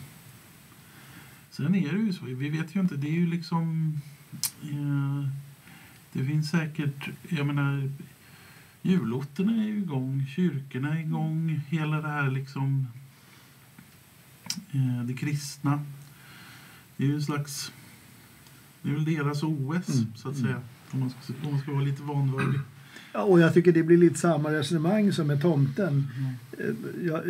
Sen 1.49 1.75
är 1.75 1.91
det 1.91 1.99
ju 1.99 2.13
så, 2.13 2.25
vi 2.25 2.49
vet 2.49 2.75
ju 2.75 2.79
inte, 2.79 2.95
det 2.95 3.07
är 3.07 3.19
ju 3.19 3.27
liksom 3.27 3.93
eh, 4.63 5.29
det 6.13 6.25
finns 6.25 6.49
säkert, 6.49 7.09
jag 7.29 7.47
menar 7.47 7.91
julotterna 8.81 9.51
är 9.51 9.67
ju 9.67 9.77
igång, 9.77 10.25
kyrkorna 10.35 10.97
är 10.97 10.99
igång, 10.99 11.61
hela 11.67 12.01
det 12.01 12.07
här 12.07 12.31
liksom 12.31 12.87
eh, 14.71 15.03
det 15.03 15.13
kristna. 15.13 15.85
Det 16.97 17.03
är 17.03 17.07
ju 17.07 17.15
en 17.15 17.23
slags, 17.23 17.71
det 18.81 18.89
är 18.89 18.93
väl 18.93 19.05
deras 19.05 19.43
OS 19.43 19.89
Mm, 19.89 20.13
så 20.15 20.29
att 20.29 20.37
säga. 20.37 20.61
Om 20.91 20.99
man, 20.99 21.09
ska, 21.09 21.33
om 21.45 21.51
man 21.51 21.61
ska 21.61 21.71
vara 21.71 21.83
lite 21.83 22.03
vanvördig. 22.03 22.59
Ja, 23.13 23.23
och 23.23 23.39
jag 23.39 23.53
tycker 23.53 23.71
det 23.71 23.83
blir 23.83 23.97
lite 23.97 24.19
samma 24.19 24.51
resonemang 24.51 25.11
som 25.11 25.27
med 25.27 25.41
tomten. 25.41 26.07
Eh, 26.59 26.65
Jag, 27.07 27.21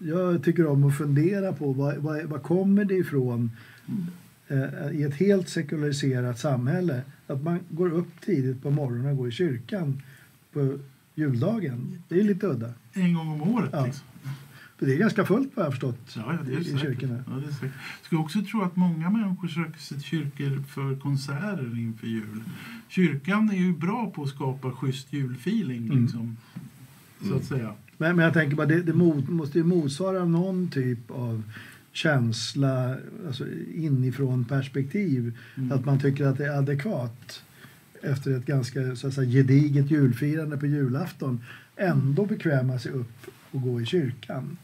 jag 0.00 0.44
tycker 0.44 0.66
om 0.66 0.84
att 0.84 0.98
fundera 0.98 1.52
på 1.52 1.72
vad, 1.72 1.96
vad, 1.96 2.22
vad 2.24 2.42
kommer 2.42 2.84
det 2.84 2.94
ifrån 2.94 3.50
eh, 4.48 4.90
i 4.92 5.02
ett 5.02 5.14
helt 5.14 5.48
sekulariserat 5.48 6.38
samhälle 6.38 7.02
att 7.26 7.42
man 7.42 7.58
går 7.70 7.92
upp 7.92 8.20
tidigt 8.24 8.62
på 8.62 8.70
morgonen 8.70 9.10
och 9.10 9.16
går 9.16 9.28
i 9.28 9.32
kyrkan 9.32 10.02
på 10.52 10.78
juldagen. 11.14 12.02
Det 12.08 12.20
är 12.20 12.24
lite 12.24 12.46
udda. 12.46 12.72
En 12.92 13.14
gång 13.14 13.28
om 13.28 13.42
året 13.54 13.70
Ja. 13.72 13.86
liksom. 13.86 14.06
För 14.80 14.86
det 14.86 14.94
är 14.94 14.98
ganska 14.98 15.24
fullt 15.24 15.50
vad 15.54 15.62
jag 15.62 15.66
har 15.66 15.70
förstått 15.70 16.12
Ja, 16.16 16.38
ja, 16.46 16.58
i, 16.58 16.64
kyrkorna. 16.64 17.24
Ja, 17.26 17.32
det 17.32 17.46
är 17.48 17.52
säkert. 17.52 17.70
Jag 17.98 18.06
skulle 18.06 18.20
också 18.20 18.42
tro 18.42 18.62
att 18.62 18.76
många 18.76 19.10
människor 19.10 19.48
söker 19.48 19.78
sig 19.80 19.96
till 20.00 20.06
kyrkor 20.06 20.62
för 20.68 20.96
konserter 20.96 21.78
inför 21.78 22.06
jul. 22.06 22.42
Kyrkan 22.88 23.50
är 23.50 23.56
ju 23.56 23.72
bra 23.72 24.10
på 24.10 24.22
att 24.22 24.28
skapa 24.28 24.72
schysst 24.72 25.12
julfeeling, 25.12 25.84
Mm. 25.86 26.02
liksom, 26.02 26.36
så 27.28 27.36
att 27.36 27.44
säga. 27.44 27.74
Men, 27.98 28.16
men 28.16 28.24
jag 28.24 28.34
tänker 28.34 28.56
bara, 28.56 28.66
det, 28.66 28.82
det 28.82 28.92
mot, 28.92 29.28
måste 29.28 29.58
ju 29.58 29.64
motsvara 29.64 30.24
någon 30.24 30.68
typ 30.68 31.10
av 31.10 31.42
känsla, 31.92 32.96
alltså 33.26 33.44
inifrån 33.74 34.44
perspektiv. 34.44 35.38
Mm. 35.54 35.72
Att 35.72 35.84
man 35.84 36.00
tycker 36.00 36.26
att 36.26 36.38
det 36.38 36.46
är 36.46 36.58
adekvat 36.58 37.42
efter 38.02 38.36
ett 38.36 38.46
ganska 38.46 38.96
så 38.96 39.06
att 39.06 39.14
säga, 39.14 39.30
gediget 39.30 39.90
julfirande 39.90 40.56
på 40.56 40.66
julafton 40.66 41.40
ändå 41.76 42.26
bekväma 42.26 42.78
sig 42.78 42.92
upp 42.92 43.26
och 43.50 43.62
gå 43.62 43.80
i 43.80 43.86
kyrkan 43.86 44.56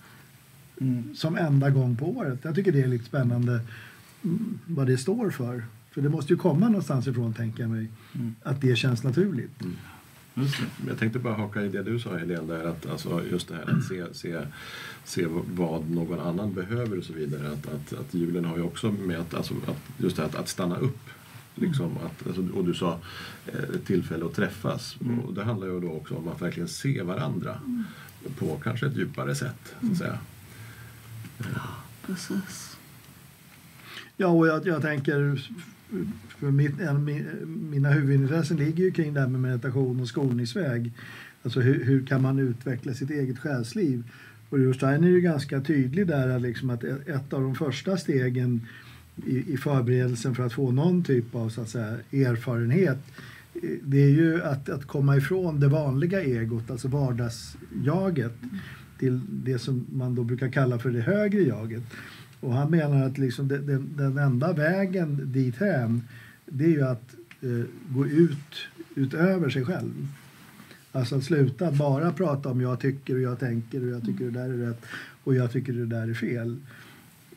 Mm. 0.80 1.14
som 1.14 1.36
enda 1.36 1.70
gång 1.70 1.96
på 1.96 2.10
året. 2.10 2.38
Jag 2.42 2.54
tycker 2.54 2.72
det 2.72 2.82
är 2.82 2.86
lite 2.88 3.04
spännande 3.04 3.60
mm, 4.24 4.58
vad 4.66 4.86
det 4.86 4.98
står 4.98 5.30
för. 5.30 5.64
För 5.90 6.02
det 6.02 6.08
måste 6.08 6.32
ju 6.32 6.36
komma 6.36 6.68
någonstans 6.68 7.06
ifrån, 7.06 7.34
tänker 7.34 7.62
jag 7.62 7.70
mig, 7.70 7.88
Mm. 8.14 8.34
att 8.42 8.60
det 8.60 8.76
känns 8.76 9.02
naturligt. 9.02 9.62
Just 10.34 10.58
det. 10.58 10.88
Jag 10.88 10.98
tänkte 10.98 11.18
bara 11.18 11.34
haka 11.34 11.62
i 11.62 11.68
det 11.68 11.82
du 11.82 12.00
sa 12.00 12.16
Helene, 12.16 12.54
där 12.54 12.64
att 12.64 12.86
alltså, 12.86 13.22
just 13.30 13.48
det 13.48 13.54
här 13.54 13.76
att 13.76 13.84
se, 13.84 14.04
se, 14.14 14.38
se 15.04 15.26
vad 15.54 15.90
någon 15.90 16.20
annan 16.20 16.54
behöver 16.54 16.98
och 16.98 17.04
så 17.04 17.12
vidare. 17.12 17.52
Att, 17.52 17.66
att, 17.66 17.92
att 18.00 18.14
julen 18.14 18.44
har 18.44 18.56
ju 18.56 18.62
också 18.62 18.92
med 18.92 19.20
att, 19.20 19.34
alltså, 19.34 19.54
att 19.66 19.82
just 19.98 20.16
det 20.16 20.22
här 20.22 20.28
att, 20.28 20.34
att 20.34 20.48
stanna 20.48 20.76
upp. 20.76 20.98
Liksom, 21.54 21.90
att, 22.04 22.26
alltså, 22.26 22.48
och 22.54 22.64
du 22.64 22.74
sa 22.74 22.98
eh, 23.46 23.80
tillfälle 23.86 24.24
att 24.24 24.34
träffas. 24.34 24.96
Mm. 25.00 25.18
Och 25.20 25.34
det 25.34 25.44
handlar 25.44 25.66
ju 25.66 25.80
då 25.80 25.90
också 25.92 26.14
om 26.14 26.28
att 26.28 26.42
verkligen 26.42 26.68
se 26.68 27.02
varandra 27.02 27.58
på 28.38 28.60
kanske 28.64 28.86
ett 28.86 28.96
djupare 28.96 29.34
sätt. 29.34 29.74
Så 29.80 29.92
att 29.92 29.98
säga. 29.98 30.18
Precis. 32.06 32.76
Ja, 34.16 34.26
och 34.26 34.46
jag, 34.46 34.66
jag 34.66 34.82
tänker... 34.82 35.48
För 36.28 36.50
mitt, 36.50 36.80
en, 36.80 37.04
mina 37.70 37.90
huvudintressen 37.90 38.56
ligger 38.56 38.84
ju 38.84 38.90
kring 38.90 39.14
det 39.14 39.20
här 39.20 39.28
med 39.28 39.40
meditation 39.40 40.00
och 40.00 40.08
skolningsväg. 40.08 40.92
Alltså 41.42 41.60
hur, 41.60 41.84
hur 41.84 42.06
kan 42.06 42.22
man 42.22 42.38
utveckla 42.38 42.94
sitt 42.94 43.10
eget 43.10 43.38
själsliv? 43.38 44.04
Och 44.48 44.58
Rudolf 44.58 44.82
är 44.82 44.98
ju 44.98 45.20
ganska 45.20 45.60
tydlig 45.60 46.06
där 46.06 46.38
liksom 46.38 46.70
att 46.70 46.84
e-, 46.84 46.96
ett 47.06 47.32
av 47.32 47.42
de 47.42 47.54
första 47.54 47.96
stegen 47.96 48.66
i, 49.26 49.52
i 49.52 49.56
förberedelsen 49.56 50.34
för 50.34 50.46
att 50.46 50.52
få 50.52 50.70
någon 50.70 51.04
typ 51.04 51.34
av 51.34 51.48
så 51.48 51.60
att 51.60 51.68
säga, 51.68 51.96
erfarenhet 52.12 52.98
eh, 53.54 53.70
det 53.82 54.04
är 54.04 54.10
ju 54.10 54.42
att, 54.42 54.68
att 54.68 54.86
komma 54.86 55.16
ifrån 55.16 55.60
det 55.60 55.68
vanliga 55.68 56.22
egot, 56.22 56.70
alltså 56.70 56.88
vardagsjaget 56.88 58.34
till 58.98 59.20
det 59.28 59.58
som 59.58 59.86
man 59.92 60.14
då 60.14 60.24
brukar 60.24 60.48
kalla 60.48 60.78
för 60.78 60.90
det 60.90 61.00
högre 61.00 61.42
jaget. 61.42 61.82
Och 62.40 62.54
han 62.54 62.70
menar 62.70 63.06
att 63.06 63.18
liksom 63.18 63.48
den, 63.48 63.66
den, 63.66 63.96
den 63.96 64.18
enda 64.18 64.52
vägen 64.52 65.32
dithän 65.32 66.02
det 66.46 66.64
är 66.64 66.68
ju 66.68 66.82
att 66.82 67.14
eh, 67.42 67.66
gå 67.88 68.06
ut 68.06 68.68
utöver 68.94 69.50
sig 69.50 69.64
själv. 69.64 70.08
Alltså 70.92 71.16
att 71.16 71.24
sluta 71.24 71.72
bara 71.72 72.12
prata 72.12 72.48
om 72.48 72.60
jag 72.60 72.80
tycker 72.80 73.14
och 73.14 73.20
jag 73.20 73.38
tänker 73.38 73.84
och 73.84 73.88
jag 73.88 74.04
tycker 74.04 74.24
det 74.24 74.30
där 74.30 74.48
är 74.48 74.68
rätt 74.68 74.82
och 75.24 75.34
jag 75.34 75.52
tycker 75.52 75.72
det 75.72 75.86
där 75.86 76.08
är 76.08 76.14
fel. 76.14 76.56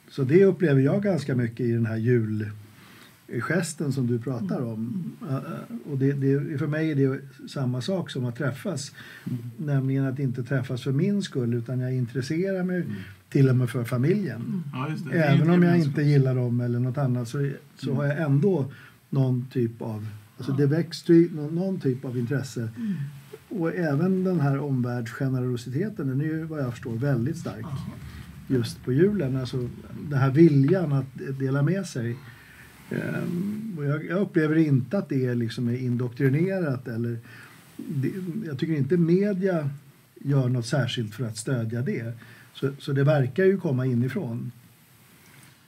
Så 0.10 0.24
det 0.24 0.46
upplever 0.46 0.82
jag 0.82 1.04
ganska 1.04 1.36
mycket 1.36 1.60
i 1.60 1.72
den 1.72 1.86
här 1.86 1.98
jul 1.98 2.50
julgesten 3.32 3.92
som 3.94 4.08
du 4.08 4.20
pratar 4.20 4.62
om. 4.62 5.12
Eh, 5.30 5.92
Och 5.92 5.98
det, 5.98 6.14
det, 6.14 6.58
för 6.58 6.68
mig 6.68 6.92
är 6.92 6.96
det 6.96 7.20
samma 7.50 7.82
sak 7.82 8.10
som 8.10 8.26
att 8.26 8.36
träffas. 8.36 8.92
Nämligen 9.58 10.06
att 10.06 10.20
inte 10.20 10.44
träffas 10.44 10.84
för 10.84 10.92
min 10.92 11.22
skull 11.22 11.54
utan 11.54 11.80
jag 11.80 11.94
intresserar 11.94 12.64
mig 12.64 12.84
till 13.30 13.50
och 13.50 13.56
med 13.56 13.70
för 13.70 13.84
familjen. 13.84 14.64
Ja, 14.74 14.90
just 14.90 15.06
det. 15.06 15.12
Det 15.12 15.18
är 15.24 15.36
Även 15.36 15.50
om 15.50 15.64
jag 15.64 15.78
inte 15.80 16.02
gillar 16.02 16.36
dem 16.36 16.62
eller 16.62 16.80
något 16.80 16.98
annat 16.98 17.28
så, 17.28 17.52
så 17.78 17.94
har 17.94 18.06
jag 18.06 18.22
ändå 18.22 18.72
någon 19.10 19.48
typ 19.52 19.82
av, 19.82 20.08
alltså 20.38 20.54
det 20.54 20.66
växer 20.66 21.14
ju 21.14 21.30
någon, 21.36 21.56
någon 21.56 21.80
typ 21.80 22.06
av 22.06 22.18
intresse. 22.18 22.70
Och 23.50 23.76
även 23.76 24.24
den 24.24 24.40
här 24.40 24.60
omvärldsgenerositeten, 24.60 26.08
den 26.08 26.22
är 26.22 26.26
ju 26.26 26.44
vad 26.44 26.60
jag 26.60 26.72
förstår 26.72 26.96
väldigt 26.96 27.38
stark 27.38 27.66
just 28.48 28.84
på 28.86 28.94
julen. 28.94 29.36
Alltså 29.36 29.70
den 30.10 30.20
här 30.20 30.32
viljan 30.32 30.94
att 30.94 31.40
dela 31.40 31.62
med 31.62 31.86
sig. 31.86 32.18
Ehm, 32.92 33.76
och 33.78 33.86
jag, 33.86 34.06
jag 34.06 34.22
upplever 34.22 34.56
inte 34.56 34.98
att 34.98 35.10
det 35.10 35.36
liksom 35.36 35.68
är 35.68 35.78
indoktrinerat 35.78 36.88
eller 36.88 37.18
det, 37.78 38.12
jag 38.46 38.60
tycker 38.60 38.74
inte 38.74 38.98
media 38.98 39.70
gör 40.16 40.50
något 40.50 40.66
särskilt 40.66 41.16
för 41.16 41.24
att 41.24 41.38
stödja 41.38 41.82
det. 41.82 42.14
Så, 42.54 42.72
så 42.80 42.92
det 42.92 43.04
verkar 43.04 43.46
ju 43.46 43.58
komma 43.58 43.86
inifrån. 43.86 44.52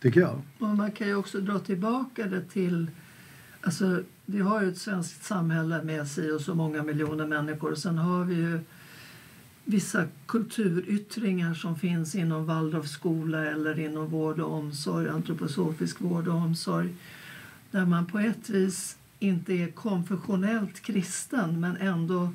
Tycker 0.02 0.22
jag. 0.22 0.42
Och 0.60 0.68
man 0.68 0.92
kan 0.92 1.08
ju 1.08 1.16
också 1.16 1.40
dra 1.40 1.60
tillbaka 1.60 2.26
det 2.26 2.42
till... 2.42 2.88
Alltså, 3.62 4.04
vi 4.26 4.40
har 4.40 4.62
ju 4.64 4.70
ett 4.70 4.78
svenskt 4.78 5.24
samhälle 5.24 5.84
med 5.84 6.08
sig 6.08 6.32
och 6.32 6.42
så 6.42 6.56
många 6.56 6.84
miljoner 6.84 7.28
människor. 7.28 7.76
Sen 7.76 7.98
har 7.98 8.24
vi 8.24 8.36
ju 8.36 8.60
vissa 9.66 10.06
kulturyttringar 10.26 11.54
som 11.54 11.76
finns 11.80 12.16
inom 12.16 12.46
Waldorfskola 12.46 13.46
eller 13.46 13.80
inom 13.80 14.08
vård 14.08 14.40
och 14.40 14.54
omsorg, 14.54 15.10
antroposofisk 15.10 16.02
vård 16.02 16.28
och 16.28 16.36
omsorg 16.36 16.96
där 17.72 17.86
man 17.86 18.06
på 18.06 18.20
ett 18.20 18.50
vis 18.50 18.98
inte 19.20 19.54
är 19.54 19.72
konfessionellt 19.72 20.80
kristen 20.80 21.60
men 21.60 21.78
ändå 21.78 22.34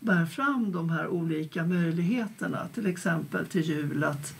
bär 0.00 0.26
fram 0.26 0.72
de 0.72 0.90
här 0.90 1.08
olika 1.08 1.64
möjligheterna. 1.64 2.68
Till 2.74 2.86
exempel 2.86 3.46
till 3.46 3.62
jul 3.62 4.04
att 4.04 4.36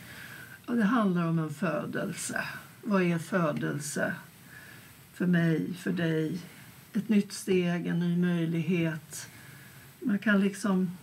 ja, 0.67 0.73
det 0.73 0.83
handlar 0.83 1.27
om 1.27 1.39
en 1.39 1.53
födelse. 1.53 2.43
Vad 2.83 3.01
är 3.01 3.17
födelse? 3.17 4.13
För 5.13 5.25
mig, 5.25 5.73
för 5.73 5.91
dig. 5.91 6.41
Ett 6.93 7.09
nytt 7.09 7.33
steg, 7.33 7.87
en 7.87 7.99
ny 7.99 8.17
möjlighet. 8.17 9.29
Man 9.99 10.19
kan 10.19 10.39
liksom... 10.39 10.97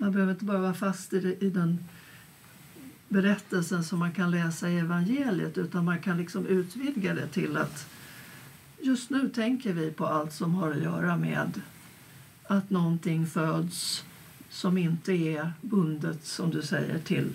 Man 0.00 0.12
behöver 0.12 0.32
inte 0.32 0.44
bara 0.44 0.58
vara 0.58 0.74
fast 0.74 1.12
i, 1.12 1.20
det, 1.20 1.44
i 1.44 1.50
den 1.50 1.78
berättelsen 3.08 3.84
som 3.84 3.98
man 3.98 4.12
kan 4.12 4.30
läsa 4.30 4.70
i 4.70 4.78
evangeliet 4.78 5.58
utan 5.58 5.84
man 5.84 5.98
kan 5.98 6.16
liksom 6.16 6.46
utvidga 6.46 7.14
det 7.14 7.26
till 7.26 7.56
att 7.56 7.88
just 8.80 9.10
nu 9.10 9.28
tänker 9.28 9.72
vi 9.72 9.90
på 9.90 10.06
allt 10.06 10.32
som 10.32 10.54
har 10.54 10.70
att 10.70 10.82
göra 10.82 11.16
med 11.16 11.60
att 12.46 12.70
någonting 12.70 13.26
föds 13.26 14.04
som 14.50 14.78
inte 14.78 15.12
är 15.12 15.52
bundet, 15.60 16.26
som 16.26 16.50
du 16.50 16.62
säger, 16.62 16.98
till 16.98 17.34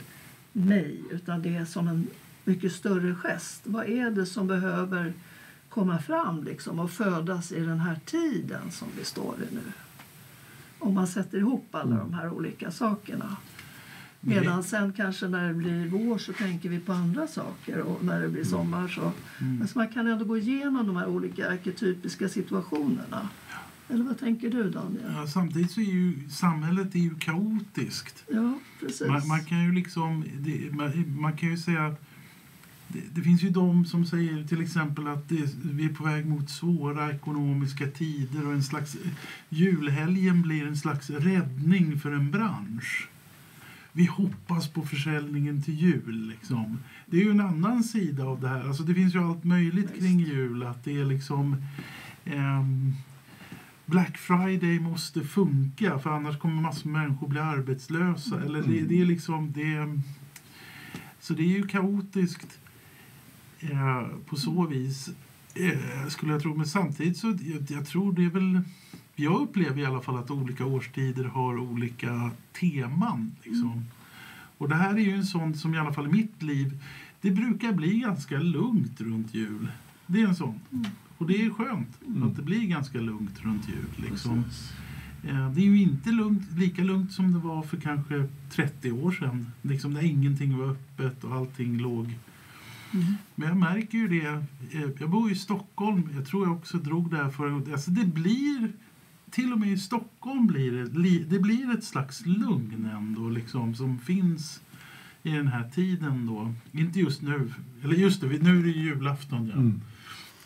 mig 0.52 1.04
utan 1.12 1.42
det 1.42 1.56
är 1.56 1.66
som 1.66 1.88
en 1.88 2.08
mycket 2.44 2.72
större 2.72 3.16
gest. 3.16 3.62
Vad 3.64 3.86
är 3.90 4.12
det 4.12 4.26
som 4.26 4.48
behöver 4.48 5.14
komma 5.70 6.00
fram 6.00 6.44
liksom, 6.44 6.80
och 6.80 6.92
födas 6.92 7.52
i 7.52 7.60
den 7.60 7.80
här 7.80 8.00
tiden 8.06 8.72
som 8.72 8.88
vi 8.98 9.06
står 9.06 9.36
i 9.36 9.56
nu? 9.56 9.62
Om 10.86 10.94
man 10.94 11.08
sätter 11.08 11.38
ihop 11.38 11.68
alla 11.72 11.96
de 11.96 12.14
här 12.14 12.30
olika 12.30 12.72
sakerna. 12.72 13.38
Medan 14.20 14.64
sen 14.64 14.94
kanske 14.94 15.28
när 15.28 15.48
det 15.48 15.54
blir 15.54 15.88
vår 15.88 16.18
så 16.18 16.34
tänker 16.34 16.70
vi 16.70 16.80
på 16.80 16.94
andra 16.94 17.28
saker 17.28 17.80
och 17.80 18.04
när 18.04 18.22
det 18.22 18.30
blir 18.30 18.44
sommar 18.44 18.88
så... 18.88 19.12
Men 19.40 19.68
så 19.68 19.80
man 19.80 19.88
kan 19.88 20.08
ändå 20.08 20.26
gå 20.26 20.38
igenom 20.38 20.88
de 20.88 20.96
här 20.96 21.08
olika 21.08 21.52
arketypiska 21.52 22.30
situationerna. 22.30 23.30
Eller 23.90 24.04
vad 24.04 24.20
tänker 24.20 24.50
du 24.50 24.70
Daniel? 24.70 25.14
Ja, 25.16 25.28
samtidigt 25.28 25.72
så 25.72 25.82
är 25.82 25.86
ju 25.86 26.30
samhället 26.30 26.96
är 26.96 27.00
ju 27.00 27.16
kaotiskt. 27.16 28.24
Ja, 28.28 28.54
precis. 28.80 29.08
Man, 29.08 29.28
man 29.28 29.46
kan 29.46 29.64
ju 29.66 29.72
liksom, 29.74 30.26
det, 30.40 30.76
man, 30.76 31.20
man 31.22 31.38
kan 31.38 31.50
ju 31.50 31.58
säga 31.58 31.86
att 31.86 32.05
det, 32.88 33.02
det 33.14 33.22
finns 33.22 33.44
ju 33.44 33.50
de 33.50 33.86
som 33.86 34.06
säger 34.06 34.44
till 34.44 34.62
exempel 34.62 35.08
att 35.08 35.30
det, 35.30 35.56
vi 35.64 35.86
är 35.86 35.94
på 35.94 36.04
väg 36.04 36.26
mot 36.26 36.50
svåra 36.50 37.12
ekonomiska 37.12 37.88
tider 37.88 38.48
och 38.48 38.54
en 38.54 38.64
slags 38.64 38.98
julhelgen 39.50 40.42
blir 40.42 40.68
en 40.68 40.78
slags 40.78 41.10
räddning 41.10 42.00
för 42.00 42.12
en 42.12 42.32
bransch. 42.32 43.10
Vi 43.92 44.06
hoppas 44.06 44.68
på 44.68 44.82
försäljningen 44.82 45.62
till 45.62 45.74
jul. 45.74 46.28
Liksom. 46.28 46.80
Det 47.06 47.18
är 47.18 47.22
ju 47.22 47.32
en 47.32 47.40
annan 47.40 47.84
sida 47.84 48.24
av 48.26 48.42
det 48.42 48.48
här. 48.48 48.68
Alltså, 48.68 48.84
det 48.84 48.94
finns 48.94 49.16
ju 49.16 49.20
allt 49.20 49.44
möjligt 49.44 50.00
kring 50.00 50.20
jul. 50.20 50.64
Att 50.64 50.84
det 50.84 51.02
är 51.02 51.06
liksom... 51.06 51.56
ehm, 52.26 52.94
Black 53.86 54.18
Friday 54.18 54.80
måste 54.80 55.22
funka 55.22 56.00
för 56.00 56.10
annars 56.10 56.38
kommer 56.38 56.62
massor 56.62 56.90
med 56.90 57.02
människor 57.02 57.28
bli 57.28 57.40
arbetslösa. 57.40 58.42
Eller 58.42 58.62
det, 58.62 58.82
det 58.82 59.02
är 59.02 59.06
liksom 59.06 59.52
det, 59.52 60.02
så 61.20 61.34
det 61.34 61.44
är 61.44 61.58
ju 61.58 61.68
kaotiskt 61.68 62.60
eh, 63.72 64.08
på 64.26 64.36
så 64.36 64.68
vis. 64.68 65.10
Eh, 65.56 66.08
skulle 66.10 66.32
jag 66.32 66.42
tro. 66.42 66.56
Men 66.56 66.66
samtidigt 66.68 67.18
så 67.18 67.28
jag, 67.28 67.66
jag 67.78 67.88
tror 67.88 68.14
det 68.14 68.26
är 68.26 68.30
väl 68.30 68.62
jag 69.16 69.42
upplever 69.42 69.82
i 69.82 69.86
alla 69.86 70.02
fall 70.02 70.18
att 70.18 70.32
olika 70.32 70.66
årstider 70.66 71.24
har 71.24 71.58
olika 71.58 72.32
teman. 72.60 73.32
Liksom. 73.44 73.86
Och 74.58 74.70
det 74.70 74.76
här 74.76 74.94
är 74.94 75.00
ju 75.00 75.12
en 75.12 75.26
sån 75.26 75.54
som 75.54 75.76
i 75.76 75.78
alla 75.78 75.94
fall 75.94 76.08
i 76.08 76.12
mitt 76.12 76.44
liv, 76.44 76.84
det 77.22 77.32
brukar 77.32 77.74
bli 77.74 78.00
ganska 78.00 78.40
lugnt 78.40 79.02
runt 79.02 79.34
jul. 79.34 79.68
Det 80.08 80.22
är 80.22 80.28
en 80.28 80.36
sån. 80.36 80.60
Och 81.18 81.28
det 81.28 81.46
är 81.46 81.50
skönt 81.50 81.88
att 82.24 82.36
det 82.36 82.42
blir 82.42 82.68
ganska 82.68 83.00
lugnt 83.00 83.44
runt 83.44 83.70
jul. 83.70 84.10
Liksom. 84.10 84.44
Eh, 85.24 85.50
Det 85.52 85.62
är 85.62 85.66
ju 85.66 85.82
inte 85.82 86.12
lugnt, 86.12 86.52
lika 86.58 86.84
lugnt 86.84 87.12
som 87.12 87.32
det 87.32 87.40
var 87.40 87.64
för 87.64 87.78
kanske 87.78 88.28
30 88.50 88.92
år 88.92 89.12
sedan. 89.12 89.52
Liksom 89.62 89.94
när 89.94 90.04
ingenting 90.04 90.58
var 90.58 90.66
öppet 90.72 91.24
och 91.24 91.36
allting 91.36 91.78
låg. 91.78 92.16
Men 93.36 93.48
jag 93.48 93.58
märker 93.58 93.98
ju 93.98 94.08
det. 94.08 94.44
eh, 94.72 94.90
Jag 95.00 95.10
bor 95.10 95.32
i 95.32 95.36
Stockholm. 95.36 96.10
Jag 96.16 96.26
tror 96.28 96.48
jag 96.48 96.56
också 96.56 96.78
drog 96.78 97.12
det 97.12 97.18
här 97.18 97.30
förra. 97.30 97.74
Alltså 97.74 97.92
det 97.92 98.06
blir, 98.06 98.72
till 99.32 99.54
och 99.54 99.60
med 99.60 99.72
i 99.72 99.78
Stockholm 99.78 100.48
blir 100.48 100.72
det, 100.72 101.24
det 101.24 101.40
blir 101.40 101.72
ett 101.78 101.84
slags 101.84 102.26
lugn 102.26 102.90
ändå 102.94 103.30
liksom 103.30 103.76
som 103.76 104.00
finns 104.00 104.62
i 105.24 105.32
den 105.32 105.48
här 105.48 105.70
tiden 105.70 106.26
då. 106.26 106.54
Inte 106.80 107.00
just 107.00 107.22
nu. 107.22 107.54
Eller 107.84 107.96
just 107.96 108.22
det, 108.22 108.28
nu 108.28 108.60
är 108.60 108.64
det 108.64 108.70
julafton. 108.70 109.48
Ja. 109.48 109.54
Mm. 109.54 109.82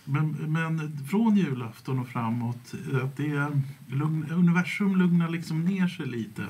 Men, 0.05 0.31
men 0.31 0.97
från 1.07 1.37
julafton 1.37 1.99
och 1.99 2.07
framåt, 2.07 2.73
att 3.03 3.17
det 3.17 3.29
är 3.29 3.61
lugn, 3.87 4.25
universum 4.31 4.95
lugnar 4.95 5.29
liksom 5.29 5.65
ner 5.65 5.87
sig 5.87 6.05
lite. 6.07 6.45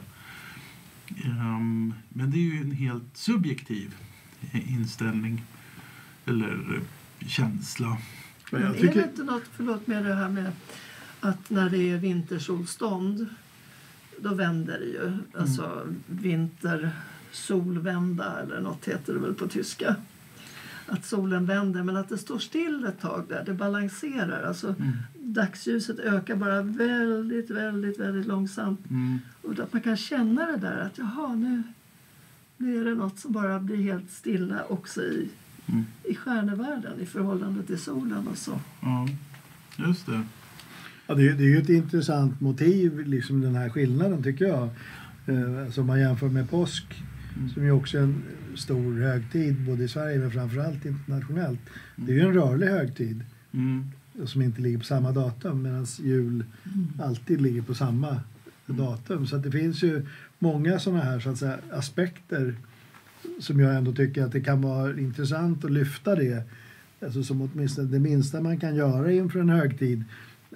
Ehm, 1.26 1.94
men 2.10 2.32
det 2.32 2.38
är 2.38 2.42
ju 2.54 2.62
en 2.62 2.72
helt 2.72 3.18
subjektiv 3.18 3.96
inställning 4.52 5.42
eller 6.30 6.76
eh, 6.76 6.82
känsla. 7.28 7.98
Men 8.52 8.62
Men 8.62 8.62
jag 8.62 8.70
är 8.70 8.74
det 8.74 8.80
tycker, 8.88 9.04
inte 9.04 9.24
något, 9.24 9.44
förlåt 9.58 9.88
med 9.88 10.06
det 10.06 10.14
här 10.14 10.30
med 10.30 10.52
att 11.20 11.50
när 11.50 11.70
det 11.70 11.92
är 11.92 11.98
vintersolstånd 11.98 13.28
då 14.22 14.34
vänder 14.34 14.80
det 14.80 14.86
ju. 14.86 15.18
Alltså 15.34 15.88
vintersolvända 16.06 18.42
eller 18.42 18.62
något 18.62 18.86
heter 18.86 19.14
det 19.14 19.20
väl 19.20 19.34
på 19.34 19.48
tyska. 19.48 19.96
Att 20.86 21.06
solen 21.06 21.46
vänder 21.46 21.84
men 21.84 21.98
att 21.98 22.10
det 22.10 22.18
står 22.18 22.40
still 22.40 22.86
ett 22.86 23.02
tag 23.02 23.26
där, 23.30 23.44
det 23.46 23.54
balanserar. 23.54 24.44
Alltså 24.44 24.76
dagsljuset 25.14 26.00
ökar 26.00 26.36
bara 26.36 26.62
väldigt, 26.62 27.50
väldigt, 27.50 28.00
väldigt 28.00 28.26
långsamt. 28.26 28.90
Mm. 28.90 29.20
Och 29.42 29.60
att 29.60 29.74
man 29.74 29.82
kan 29.82 29.98
känna 29.98 30.46
det 30.46 30.58
där 30.58 30.80
att 30.80 30.98
jaha 30.98 31.36
nu, 31.36 31.64
nu 32.58 32.82
är 32.82 32.86
det 32.86 32.96
något 32.96 33.20
som 33.20 33.32
bara 33.32 33.60
blir 33.60 33.78
helt 33.78 34.12
stilla 34.12 34.64
också 34.64 35.02
i, 35.02 35.30
Mm. 35.72 35.86
i 36.04 36.16
stjärnevärlden 36.16 37.00
i 37.02 37.06
förhållande 37.06 37.64
till 37.64 37.78
solen 37.80 38.28
och 38.28 38.38
så. 38.38 38.60
Ja, 38.82 39.08
just 39.78 40.06
det. 40.06 40.22
ja, 41.08 41.16
det, 41.16 41.28
är, 41.28 41.34
det 41.34 41.44
är 41.44 41.48
ju 41.48 41.58
ett 41.58 41.70
intressant 41.70 42.42
motiv, 42.42 43.08
liksom 43.08 43.42
den 43.42 43.56
här 43.56 43.70
skillnaden 43.70 44.24
tycker 44.24 44.46
jag. 44.46 44.70
Eh, 45.28 45.72
som 45.72 45.86
man 45.88 46.00
jämför 46.00 46.30
med 46.30 46.50
påsk, 46.50 47.04
som 47.54 47.64
ju 47.64 47.72
också 47.72 47.98
är 47.98 48.02
en 48.02 48.24
stor 48.56 49.00
högtid 49.02 49.66
både 49.66 49.84
i 49.84 49.88
Sverige 49.88 50.20
men 50.20 50.32
framförallt 50.32 50.86
internationellt. 50.86 51.60
Det 51.96 52.12
är 52.12 52.16
ju 52.16 52.22
en 52.22 52.34
rörlig 52.34 52.68
högtid 52.68 53.24
Mm. 53.52 53.92
som 54.26 54.42
inte 54.42 54.62
ligger 54.62 54.78
på 54.78 54.84
samma 54.86 55.12
datum 55.12 55.62
medan 55.62 55.86
jul 56.04 56.46
alltid 57.02 57.42
ligger 57.42 57.62
på 57.62 57.74
samma 57.74 58.20
datum. 58.66 59.28
Så 59.28 59.36
att 59.36 59.44
det 59.44 59.52
finns 59.52 59.84
ju 59.84 60.06
många 60.40 60.80
sådana 60.80 61.04
här 61.04 61.20
så 61.20 61.30
att 61.30 61.38
säga, 61.38 61.58
aspekter 61.72 62.56
som 63.40 63.60
jag 63.60 63.76
ändå 63.76 63.94
tycker 63.94 64.24
att 64.24 64.32
det 64.32 64.42
kan 64.42 64.62
vara 64.62 65.00
intressant 65.00 65.66
att 65.66 65.72
lyfta 65.72 66.16
det. 66.16 66.44
Alltså 67.02 67.24
som 67.24 67.42
åtminstone 67.42 67.88
det 67.88 68.00
minsta 68.00 68.42
man 68.42 68.60
kan 68.60 68.76
göra 68.76 69.12
inför 69.12 69.40
en 69.40 69.50
högtid 69.50 70.04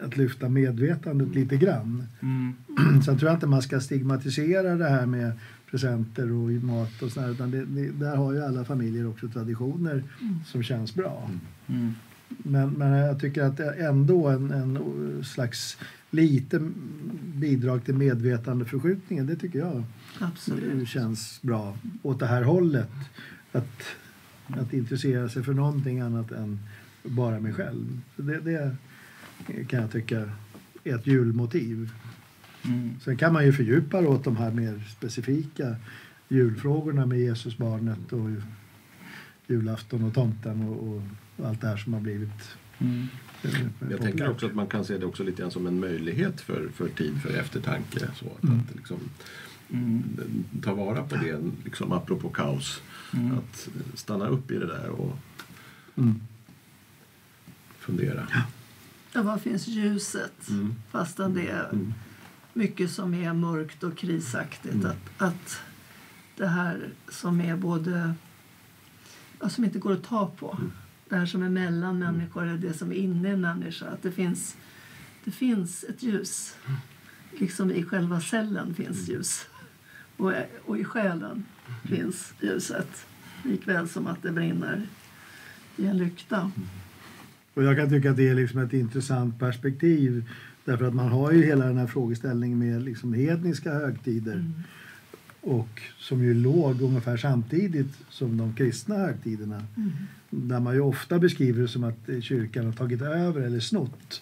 att 0.01 0.17
lyfta 0.17 0.49
medvetandet 0.49 1.35
lite 1.35 1.57
grann. 1.57 2.07
Mm. 2.21 2.53
Sen 3.05 3.17
tror 3.17 3.29
jag 3.29 3.35
inte 3.37 3.47
man 3.47 3.61
ska 3.61 3.79
stigmatisera 3.79 4.75
det 4.75 4.89
här 4.89 5.05
med 5.05 5.31
presenter 5.71 6.31
och 6.31 6.49
mat 6.49 7.01
och 7.01 7.11
sådär, 7.11 7.31
utan 7.31 7.51
det, 7.51 7.65
det, 7.65 7.91
där 7.91 8.15
har 8.15 8.33
ju 8.33 8.43
alla 8.43 8.65
familjer 8.65 9.07
också 9.07 9.27
traditioner 9.27 10.03
som 10.45 10.63
känns 10.63 10.95
bra. 10.95 11.29
Mm. 11.67 11.93
Men, 12.27 12.69
men 12.69 12.91
jag 12.91 13.19
tycker 13.19 13.43
att 13.43 13.59
ändå 13.59 14.27
en, 14.27 14.51
en 14.51 14.79
slags 15.23 15.77
liten 16.11 16.73
bidrag 17.35 17.85
till 17.85 17.95
medvetandeförskjutningen, 17.95 19.27
det 19.27 19.35
tycker 19.35 19.59
jag 19.59 19.83
Absolut. 20.19 20.87
känns 20.89 21.41
bra 21.41 21.77
åt 22.01 22.19
det 22.19 22.25
här 22.27 22.43
hållet. 22.43 22.91
att, 23.51 23.83
att 24.47 24.73
intressera 24.73 25.29
sig 25.29 25.43
för 25.43 25.53
någonting 25.53 25.99
annat 25.99 26.31
än 26.31 26.59
bara 27.03 27.39
mig 27.39 27.53
själv. 27.53 28.01
Så 28.15 28.21
det, 28.21 28.39
det 28.39 28.75
kan 29.67 29.81
jag 29.81 29.91
tycka 29.91 30.29
är 30.83 30.95
ett 30.95 31.07
julmotiv. 31.07 31.89
Mm. 32.65 32.99
Sen 32.99 33.17
kan 33.17 33.33
man 33.33 33.45
ju 33.45 33.53
fördjupa 33.53 34.01
det 34.01 34.07
åt 34.07 34.23
de 34.23 34.37
här 34.37 34.51
mer 34.51 34.83
specifika 34.97 35.75
julfrågorna 36.29 37.05
med 37.05 37.19
Jesusbarnet 37.19 38.13
och 38.13 38.29
julafton 39.47 40.03
och 40.03 40.13
tomten 40.13 40.63
och, 40.69 40.87
och 40.87 41.01
allt 41.47 41.61
det 41.61 41.67
här 41.67 41.77
som 41.77 41.93
har 41.93 42.01
blivit 42.01 42.55
Mm. 42.79 43.07
eh, 43.43 43.51
Jag 43.91 44.01
tänker 44.01 44.29
också 44.29 44.45
att 44.45 44.55
man 44.55 44.67
kan 44.67 44.85
se 44.85 44.97
det 44.97 45.05
också 45.05 45.23
lite 45.23 45.41
grann 45.41 45.51
som 45.51 45.67
en 45.67 45.79
möjlighet 45.79 46.41
för, 46.41 46.69
för 46.73 46.87
tid 46.89 47.21
för 47.21 47.29
eftertanke. 47.37 47.99
Så 48.15 48.25
att, 48.37 48.43
Mm. 48.43 48.59
att 48.59 48.75
liksom, 48.75 48.97
Mm. 49.73 50.03
ta 50.63 50.73
vara 50.73 51.03
på 51.03 51.15
det, 51.15 51.39
liksom, 51.65 51.91
apropå 51.91 52.29
kaos. 52.29 52.81
Mm. 53.13 53.37
Att 53.37 53.69
stanna 53.93 54.27
upp 54.27 54.51
i 54.51 54.57
det 54.57 54.67
där 54.67 54.89
och 54.89 55.17
Mm. 55.97 56.21
fundera. 57.79 58.27
Ja, 59.13 59.21
var 59.21 59.37
finns 59.37 59.67
ljuset? 59.67 60.49
Mm. 60.49 60.75
Fastän 60.91 61.33
det 61.33 61.47
är 61.47 61.69
Mm. 61.69 61.93
mycket 62.53 62.91
som 62.91 63.13
är 63.13 63.33
mörkt 63.33 63.83
och 63.83 63.97
krisaktigt. 63.97 64.73
Mm. 64.73 64.85
Att, 64.87 65.21
att 65.21 65.61
det 66.37 66.47
här 66.47 66.89
som 67.09 67.41
är 67.41 67.55
både... 67.55 68.13
Ja, 69.41 69.49
som 69.49 69.63
inte 69.63 69.79
går 69.79 69.93
att 69.93 70.03
ta 70.03 70.27
på. 70.39 70.51
Mm. 70.51 70.71
Det 71.09 71.15
här 71.15 71.25
som 71.25 71.43
är 71.43 71.49
mellan 71.49 71.99
människor, 71.99 72.43
är 72.47 72.57
det 72.57 72.73
som 72.73 72.91
är 72.91 72.95
inne 72.95 73.31
i 73.33 73.37
människa. 73.37 73.85
Att 73.85 74.01
det 74.03 74.11
finns, 74.11 74.55
det 75.23 75.31
finns 75.31 75.83
ett 75.83 76.03
ljus. 76.03 76.55
Liksom 77.39 77.71
i 77.71 77.83
själva 77.83 78.21
cellen 78.21 78.73
finns 78.75 79.09
ljus. 79.09 79.45
Och, 80.17 80.31
och 80.65 80.77
i 80.77 80.83
själen 80.83 81.45
finns 81.83 82.33
ljuset. 82.41 83.05
Likväl 83.45 83.89
som 83.89 84.07
att 84.07 84.23
det 84.23 84.31
brinner 84.31 84.81
i 85.77 85.85
en 85.85 85.97
lykta. 85.97 86.51
Och 87.53 87.63
jag 87.63 87.77
kan 87.77 87.89
tycka 87.89 88.11
att 88.11 88.17
det 88.17 88.29
är 88.29 88.35
liksom 88.35 88.59
ett 88.59 88.73
intressant 88.73 89.39
perspektiv 89.39 90.29
därför 90.65 90.85
att 90.85 90.93
man 90.93 91.07
har 91.09 91.31
ju 91.31 91.45
hela 91.45 91.65
den 91.65 91.77
här 91.77 91.87
frågeställningen 91.87 92.59
med 92.59 92.81
liksom 92.83 93.13
hedniska 93.13 93.73
högtider 93.73 94.33
Mm. 94.33 94.53
och 95.41 95.81
som 95.97 96.23
ju 96.23 96.33
låg 96.33 96.81
ungefär 96.81 97.17
samtidigt 97.17 97.97
som 98.09 98.37
de 98.37 98.53
kristna 98.55 98.95
högtiderna 98.95 99.63
Mm. 99.77 99.91
där 100.29 100.59
man 100.59 100.73
ju 100.73 100.79
ofta 100.79 101.19
beskriver 101.19 101.61
det 101.61 101.67
som 101.67 101.83
att 101.83 102.09
kyrkan 102.21 102.65
har 102.65 102.73
tagit 102.73 103.01
över 103.01 103.41
eller 103.41 103.59
snott. 103.59 104.21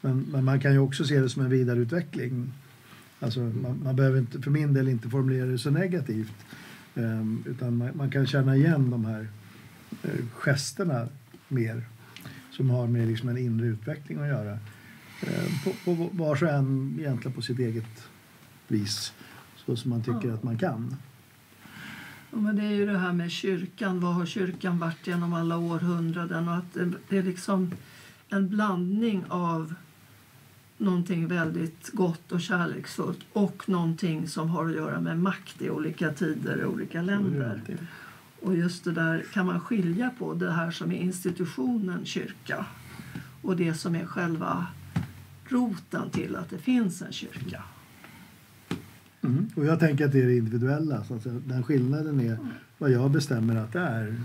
Men, 0.00 0.26
men 0.32 0.44
man 0.44 0.60
kan 0.60 0.72
ju 0.72 0.78
också 0.78 1.04
se 1.04 1.20
det 1.20 1.28
som 1.28 1.42
en 1.42 1.50
vidareutveckling. 1.50 2.52
Alltså, 3.22 3.40
man, 3.40 3.80
man 3.84 3.96
behöver 3.96 4.18
inte, 4.18 4.42
för 4.42 4.50
min 4.50 4.74
del 4.74 4.88
inte 4.88 5.08
formulera 5.08 5.46
det 5.46 5.58
så 5.58 5.70
negativt. 5.70 6.34
Ehm, 6.94 7.44
utan 7.46 7.76
man, 7.76 7.90
man 7.94 8.10
kan 8.10 8.26
känna 8.26 8.56
igen 8.56 8.90
de 8.90 9.04
här 9.04 9.28
eh, 10.02 10.10
gesterna 10.32 11.08
mer 11.48 11.82
som 12.50 12.70
har 12.70 12.86
med 12.86 13.08
liksom 13.08 13.28
en 13.28 13.38
inre 13.38 13.66
utveckling 13.66 14.18
att 14.18 14.28
göra. 14.28 14.52
Ehm, 15.22 15.48
på, 15.64 15.72
på 15.84 16.10
vars 16.12 16.42
och 16.42 16.48
en 16.48 16.96
egentligen 16.98 17.34
på 17.34 17.42
sitt 17.42 17.58
eget 17.58 18.08
vis. 18.68 19.12
Så 19.56 19.76
som 19.76 19.90
man 19.90 20.02
tycker 20.02 20.28
Ja. 20.28 20.34
att 20.34 20.42
man 20.42 20.58
kan. 20.58 20.96
Ja, 22.30 22.38
men 22.38 22.56
det 22.56 22.62
är 22.62 22.70
ju 22.70 22.86
det 22.86 22.98
här 22.98 23.12
med 23.12 23.30
kyrkan. 23.30 24.00
Vad 24.00 24.14
har 24.14 24.26
kyrkan 24.26 24.78
varit 24.78 25.06
genom 25.06 25.32
alla 25.34 25.56
århundraden? 25.58 26.48
Och 26.48 26.56
att 26.56 26.76
det 27.08 27.18
är 27.18 27.22
liksom 27.22 27.70
en 28.28 28.48
blandning 28.48 29.24
av 29.28 29.74
någonting 30.82 31.28
väldigt 31.28 31.90
gott 31.92 32.32
och 32.32 32.40
kärleksfullt 32.40 33.20
och 33.32 33.68
någonting 33.68 34.28
som 34.28 34.48
har 34.48 34.66
att 34.66 34.74
göra 34.74 35.00
med 35.00 35.18
makt 35.18 35.62
i 35.62 35.70
olika 35.70 36.12
tider 36.12 36.60
i 36.60 36.64
olika 36.64 37.02
länder. 37.02 37.60
Och 38.40 38.56
just 38.56 38.84
det 38.84 38.92
där 38.92 39.24
kan 39.32 39.46
man 39.46 39.60
skilja 39.60 40.10
på 40.18 40.34
det 40.34 40.50
här 40.50 40.70
som 40.70 40.92
är 40.92 41.00
institutionen 41.00 42.04
kyrka 42.04 42.66
och 43.42 43.56
det 43.56 43.74
som 43.74 43.94
är 43.94 44.06
själva 44.06 44.66
roten 45.48 46.10
till 46.10 46.36
att 46.36 46.50
det 46.50 46.58
finns 46.58 47.02
en 47.02 47.12
kyrka. 47.12 47.62
Mm. 49.22 49.48
Och 49.54 49.64
jag 49.64 49.80
tänker 49.80 50.04
att 50.06 50.12
det 50.12 50.22
är 50.22 50.26
det 50.26 50.36
individuella. 50.36 51.04
Så 51.04 51.14
att. 51.14 51.24
Den 51.24 51.62
skillnaden 51.62 52.20
är 52.20 52.38
vad 52.78 52.90
jag 52.90 53.10
bestämmer 53.10 53.56
att 53.56 53.72
det 53.72 53.80
är. 53.80 54.16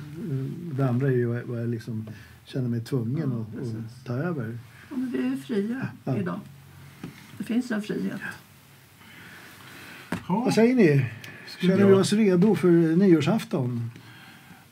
Det 0.74 0.90
andra 0.90 1.08
är 1.08 1.12
ju 1.12 1.42
vad 1.42 1.62
jag 1.62 1.70
liksom 1.70 2.10
känner 2.46 2.70
mig 2.70 2.82
tvungen 2.82 3.32
Ja, 3.32 3.62
att, 3.62 3.68
att 3.68 4.06
ta 4.06 4.14
över. 4.14 4.58
Ja, 4.90 4.96
men 4.98 5.12
vi 5.12 5.18
är 5.18 5.38
fria 5.38 5.88
Ja. 6.04 6.18
idag. 6.18 6.40
Det 7.38 7.44
finns 7.44 7.72
en 7.72 7.82
frihet. 7.82 8.22
Ja, 10.10 10.18
Vad 10.46 10.54
säger 10.54 10.76
ni? 10.76 11.06
Känner 11.62 11.86
vi 11.86 11.94
oss 11.94 12.14
redo 12.14 12.56
för 12.56 12.68
nyårsafton? 12.96 13.92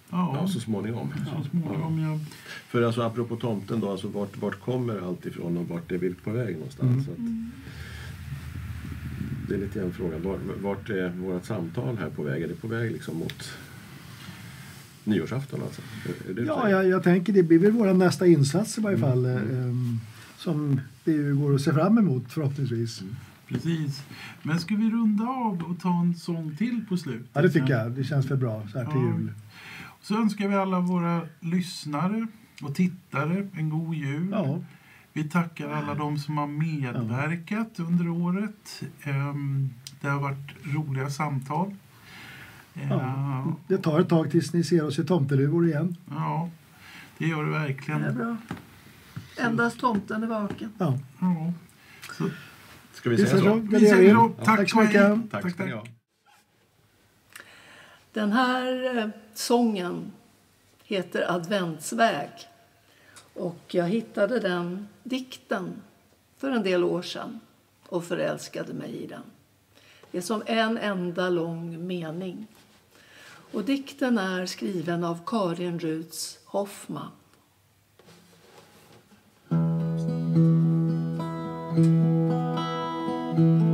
Ja, 0.10 0.38
Ja, 0.42 0.48
så 0.48 0.60
småningom. 0.60 1.14
så 1.44 1.50
småningom. 1.50 2.00
Ja. 2.00 2.20
För 2.68 2.82
alltså, 2.82 3.02
apropå 3.02 3.36
tomten, 3.36 3.80
då, 3.80 3.92
alltså, 3.92 4.08
vart, 4.08 4.38
vart 4.38 4.60
kommer 4.60 5.08
allt 5.08 5.26
ifrån 5.26 5.58
och 5.58 5.68
vart 5.68 5.92
är 5.92 5.98
vi 5.98 6.14
på 6.14 6.32
väg 6.32 6.56
någonstans? 6.56 6.92
Mm. 6.92 7.04
Så 7.06 7.12
att, 7.12 7.18
det 9.50 9.56
är 9.56 9.60
lite 9.60 9.80
grann 9.80 9.94
frågan. 9.94 10.22
Vart, 10.24 10.40
vart 10.62 10.90
är 10.90 11.10
vårt 11.10 11.46
samtal 11.46 11.98
här 11.98 12.10
på 12.10 12.24
väg? 12.24 12.42
Är 12.44 12.48
det 12.48 12.54
på 12.62 12.68
väg 12.68 12.92
liksom 12.92 13.18
mot 13.18 13.54
nyårsafton? 15.06 15.62
Alltså? 15.64 15.82
Ja, 16.48 16.70
jag, 16.70 16.88
jag 16.88 17.04
tänker 17.04 17.34
det 17.34 17.44
blir 17.44 17.60
väl 17.60 17.72
vår 17.72 17.94
nästa 17.94 18.28
insats 18.28 18.78
i 18.78 18.82
varje 18.82 18.98
Mm, 18.98 19.10
fall. 19.10 19.26
mm. 19.26 19.62
ehm, 19.70 20.00
som 20.38 20.82
det 21.04 21.12
ju 21.12 21.36
går 21.36 21.56
att 21.56 21.62
se 21.62 21.74
fram 21.74 21.98
emot 21.98 22.24
förhoppningsvis. 22.32 23.02
Mm. 23.02 23.16
Precis. 23.48 24.04
Men 24.44 24.60
ska 24.60 24.76
vi 24.76 24.90
runda 24.90 25.24
av 25.28 25.64
och 25.64 25.80
ta 25.80 26.00
en 26.02 26.16
sång 26.16 26.56
till 26.58 26.86
på 26.90 26.98
slutet? 26.98 27.28
Ja, 27.34 27.42
det 27.42 27.50
tycker 27.50 27.70
jag. 27.78 27.92
Det 27.92 28.04
känns 28.04 28.26
väl 28.32 28.38
bra 28.38 28.68
så 28.72 28.78
här 28.80 28.86
till 28.86 29.02
Ja. 29.02 29.08
jul. 29.18 29.32
Så 30.02 30.22
önskar 30.22 30.48
vi 30.48 30.56
alla 30.56 30.80
våra 30.80 31.22
lyssnare 31.40 32.28
och 32.62 32.76
tittare 32.76 33.48
en 33.54 33.70
god 33.70 33.96
jul. 33.96 34.28
Ja, 34.32 34.60
Vi 35.14 35.24
tackar 35.24 35.70
alla 35.70 35.94
de 35.96 36.18
som 36.20 36.38
har 36.38 36.48
medverkat 36.48 37.80
under 37.80 38.10
året. 38.10 38.84
Ehm, 39.04 39.70
Det 40.02 40.08
har 40.08 40.20
varit 40.20 40.52
roliga 40.76 41.10
samtal. 41.10 41.76
Ja. 42.90 43.54
Det 43.68 43.78
tar 43.78 44.00
ett 44.00 44.10
tag 44.10 44.32
tills 44.32 44.54
ni 44.54 44.64
ser 44.64 44.86
oss 44.86 45.00
i 45.00 45.06
tomteluvor 45.06 45.68
igen. 45.68 45.96
ja 46.10 46.50
det 47.18 47.26
gör 47.28 47.44
det 47.44 47.50
Det 47.52 47.56
är 47.58 47.60
verkligen. 47.60 48.16
bra. 48.16 48.38
Endast 49.38 49.80
tomten 49.80 50.24
är 50.24 50.28
vaken. 50.28 50.74
Ja. 50.78 50.98
Ja. 51.22 51.54
Så, 52.18 52.30
Ska 52.94 53.10
vi 53.10 53.18
säga 53.18 53.38
så? 53.44 53.54
vi 53.56 53.80
säger 53.90 54.16
så. 54.16 54.30
Tack, 54.44 54.58
Tack 54.58 54.70
så 54.70 54.80
mycket. 54.80 55.32
Tack 55.32 55.60
ni 55.60 55.72
ha. 55.72 55.86
Den 58.14 58.32
här 58.32 58.98
eh, 58.98 59.08
sången 59.34 60.12
heter 60.84 61.32
Adventsväg. 61.36 62.30
Och 63.34 63.60
jag 63.68 63.90
hittade 63.90 64.40
den 64.40 64.88
dikten 65.04 65.74
för 66.38 66.52
en 66.52 66.64
del 66.64 66.84
år 66.84 67.02
sedan 67.02 67.40
och 67.90 68.04
förälskade 68.06 68.74
mig 68.74 68.90
i 69.04 69.08
den. 69.08 69.22
Det 70.12 70.18
är 70.18 70.22
som 70.22 70.44
en 70.46 70.78
enda 70.78 71.30
lång 71.30 71.88
mening. 71.88 72.48
Och 73.56 73.64
dikten 73.64 74.18
är 74.18 74.46
skriven 74.46 75.04
av 75.04 75.20
Karin 75.26 75.80
Ruts 75.80 76.40
Hoffman. 76.46 77.12
Mm. 83.38 83.65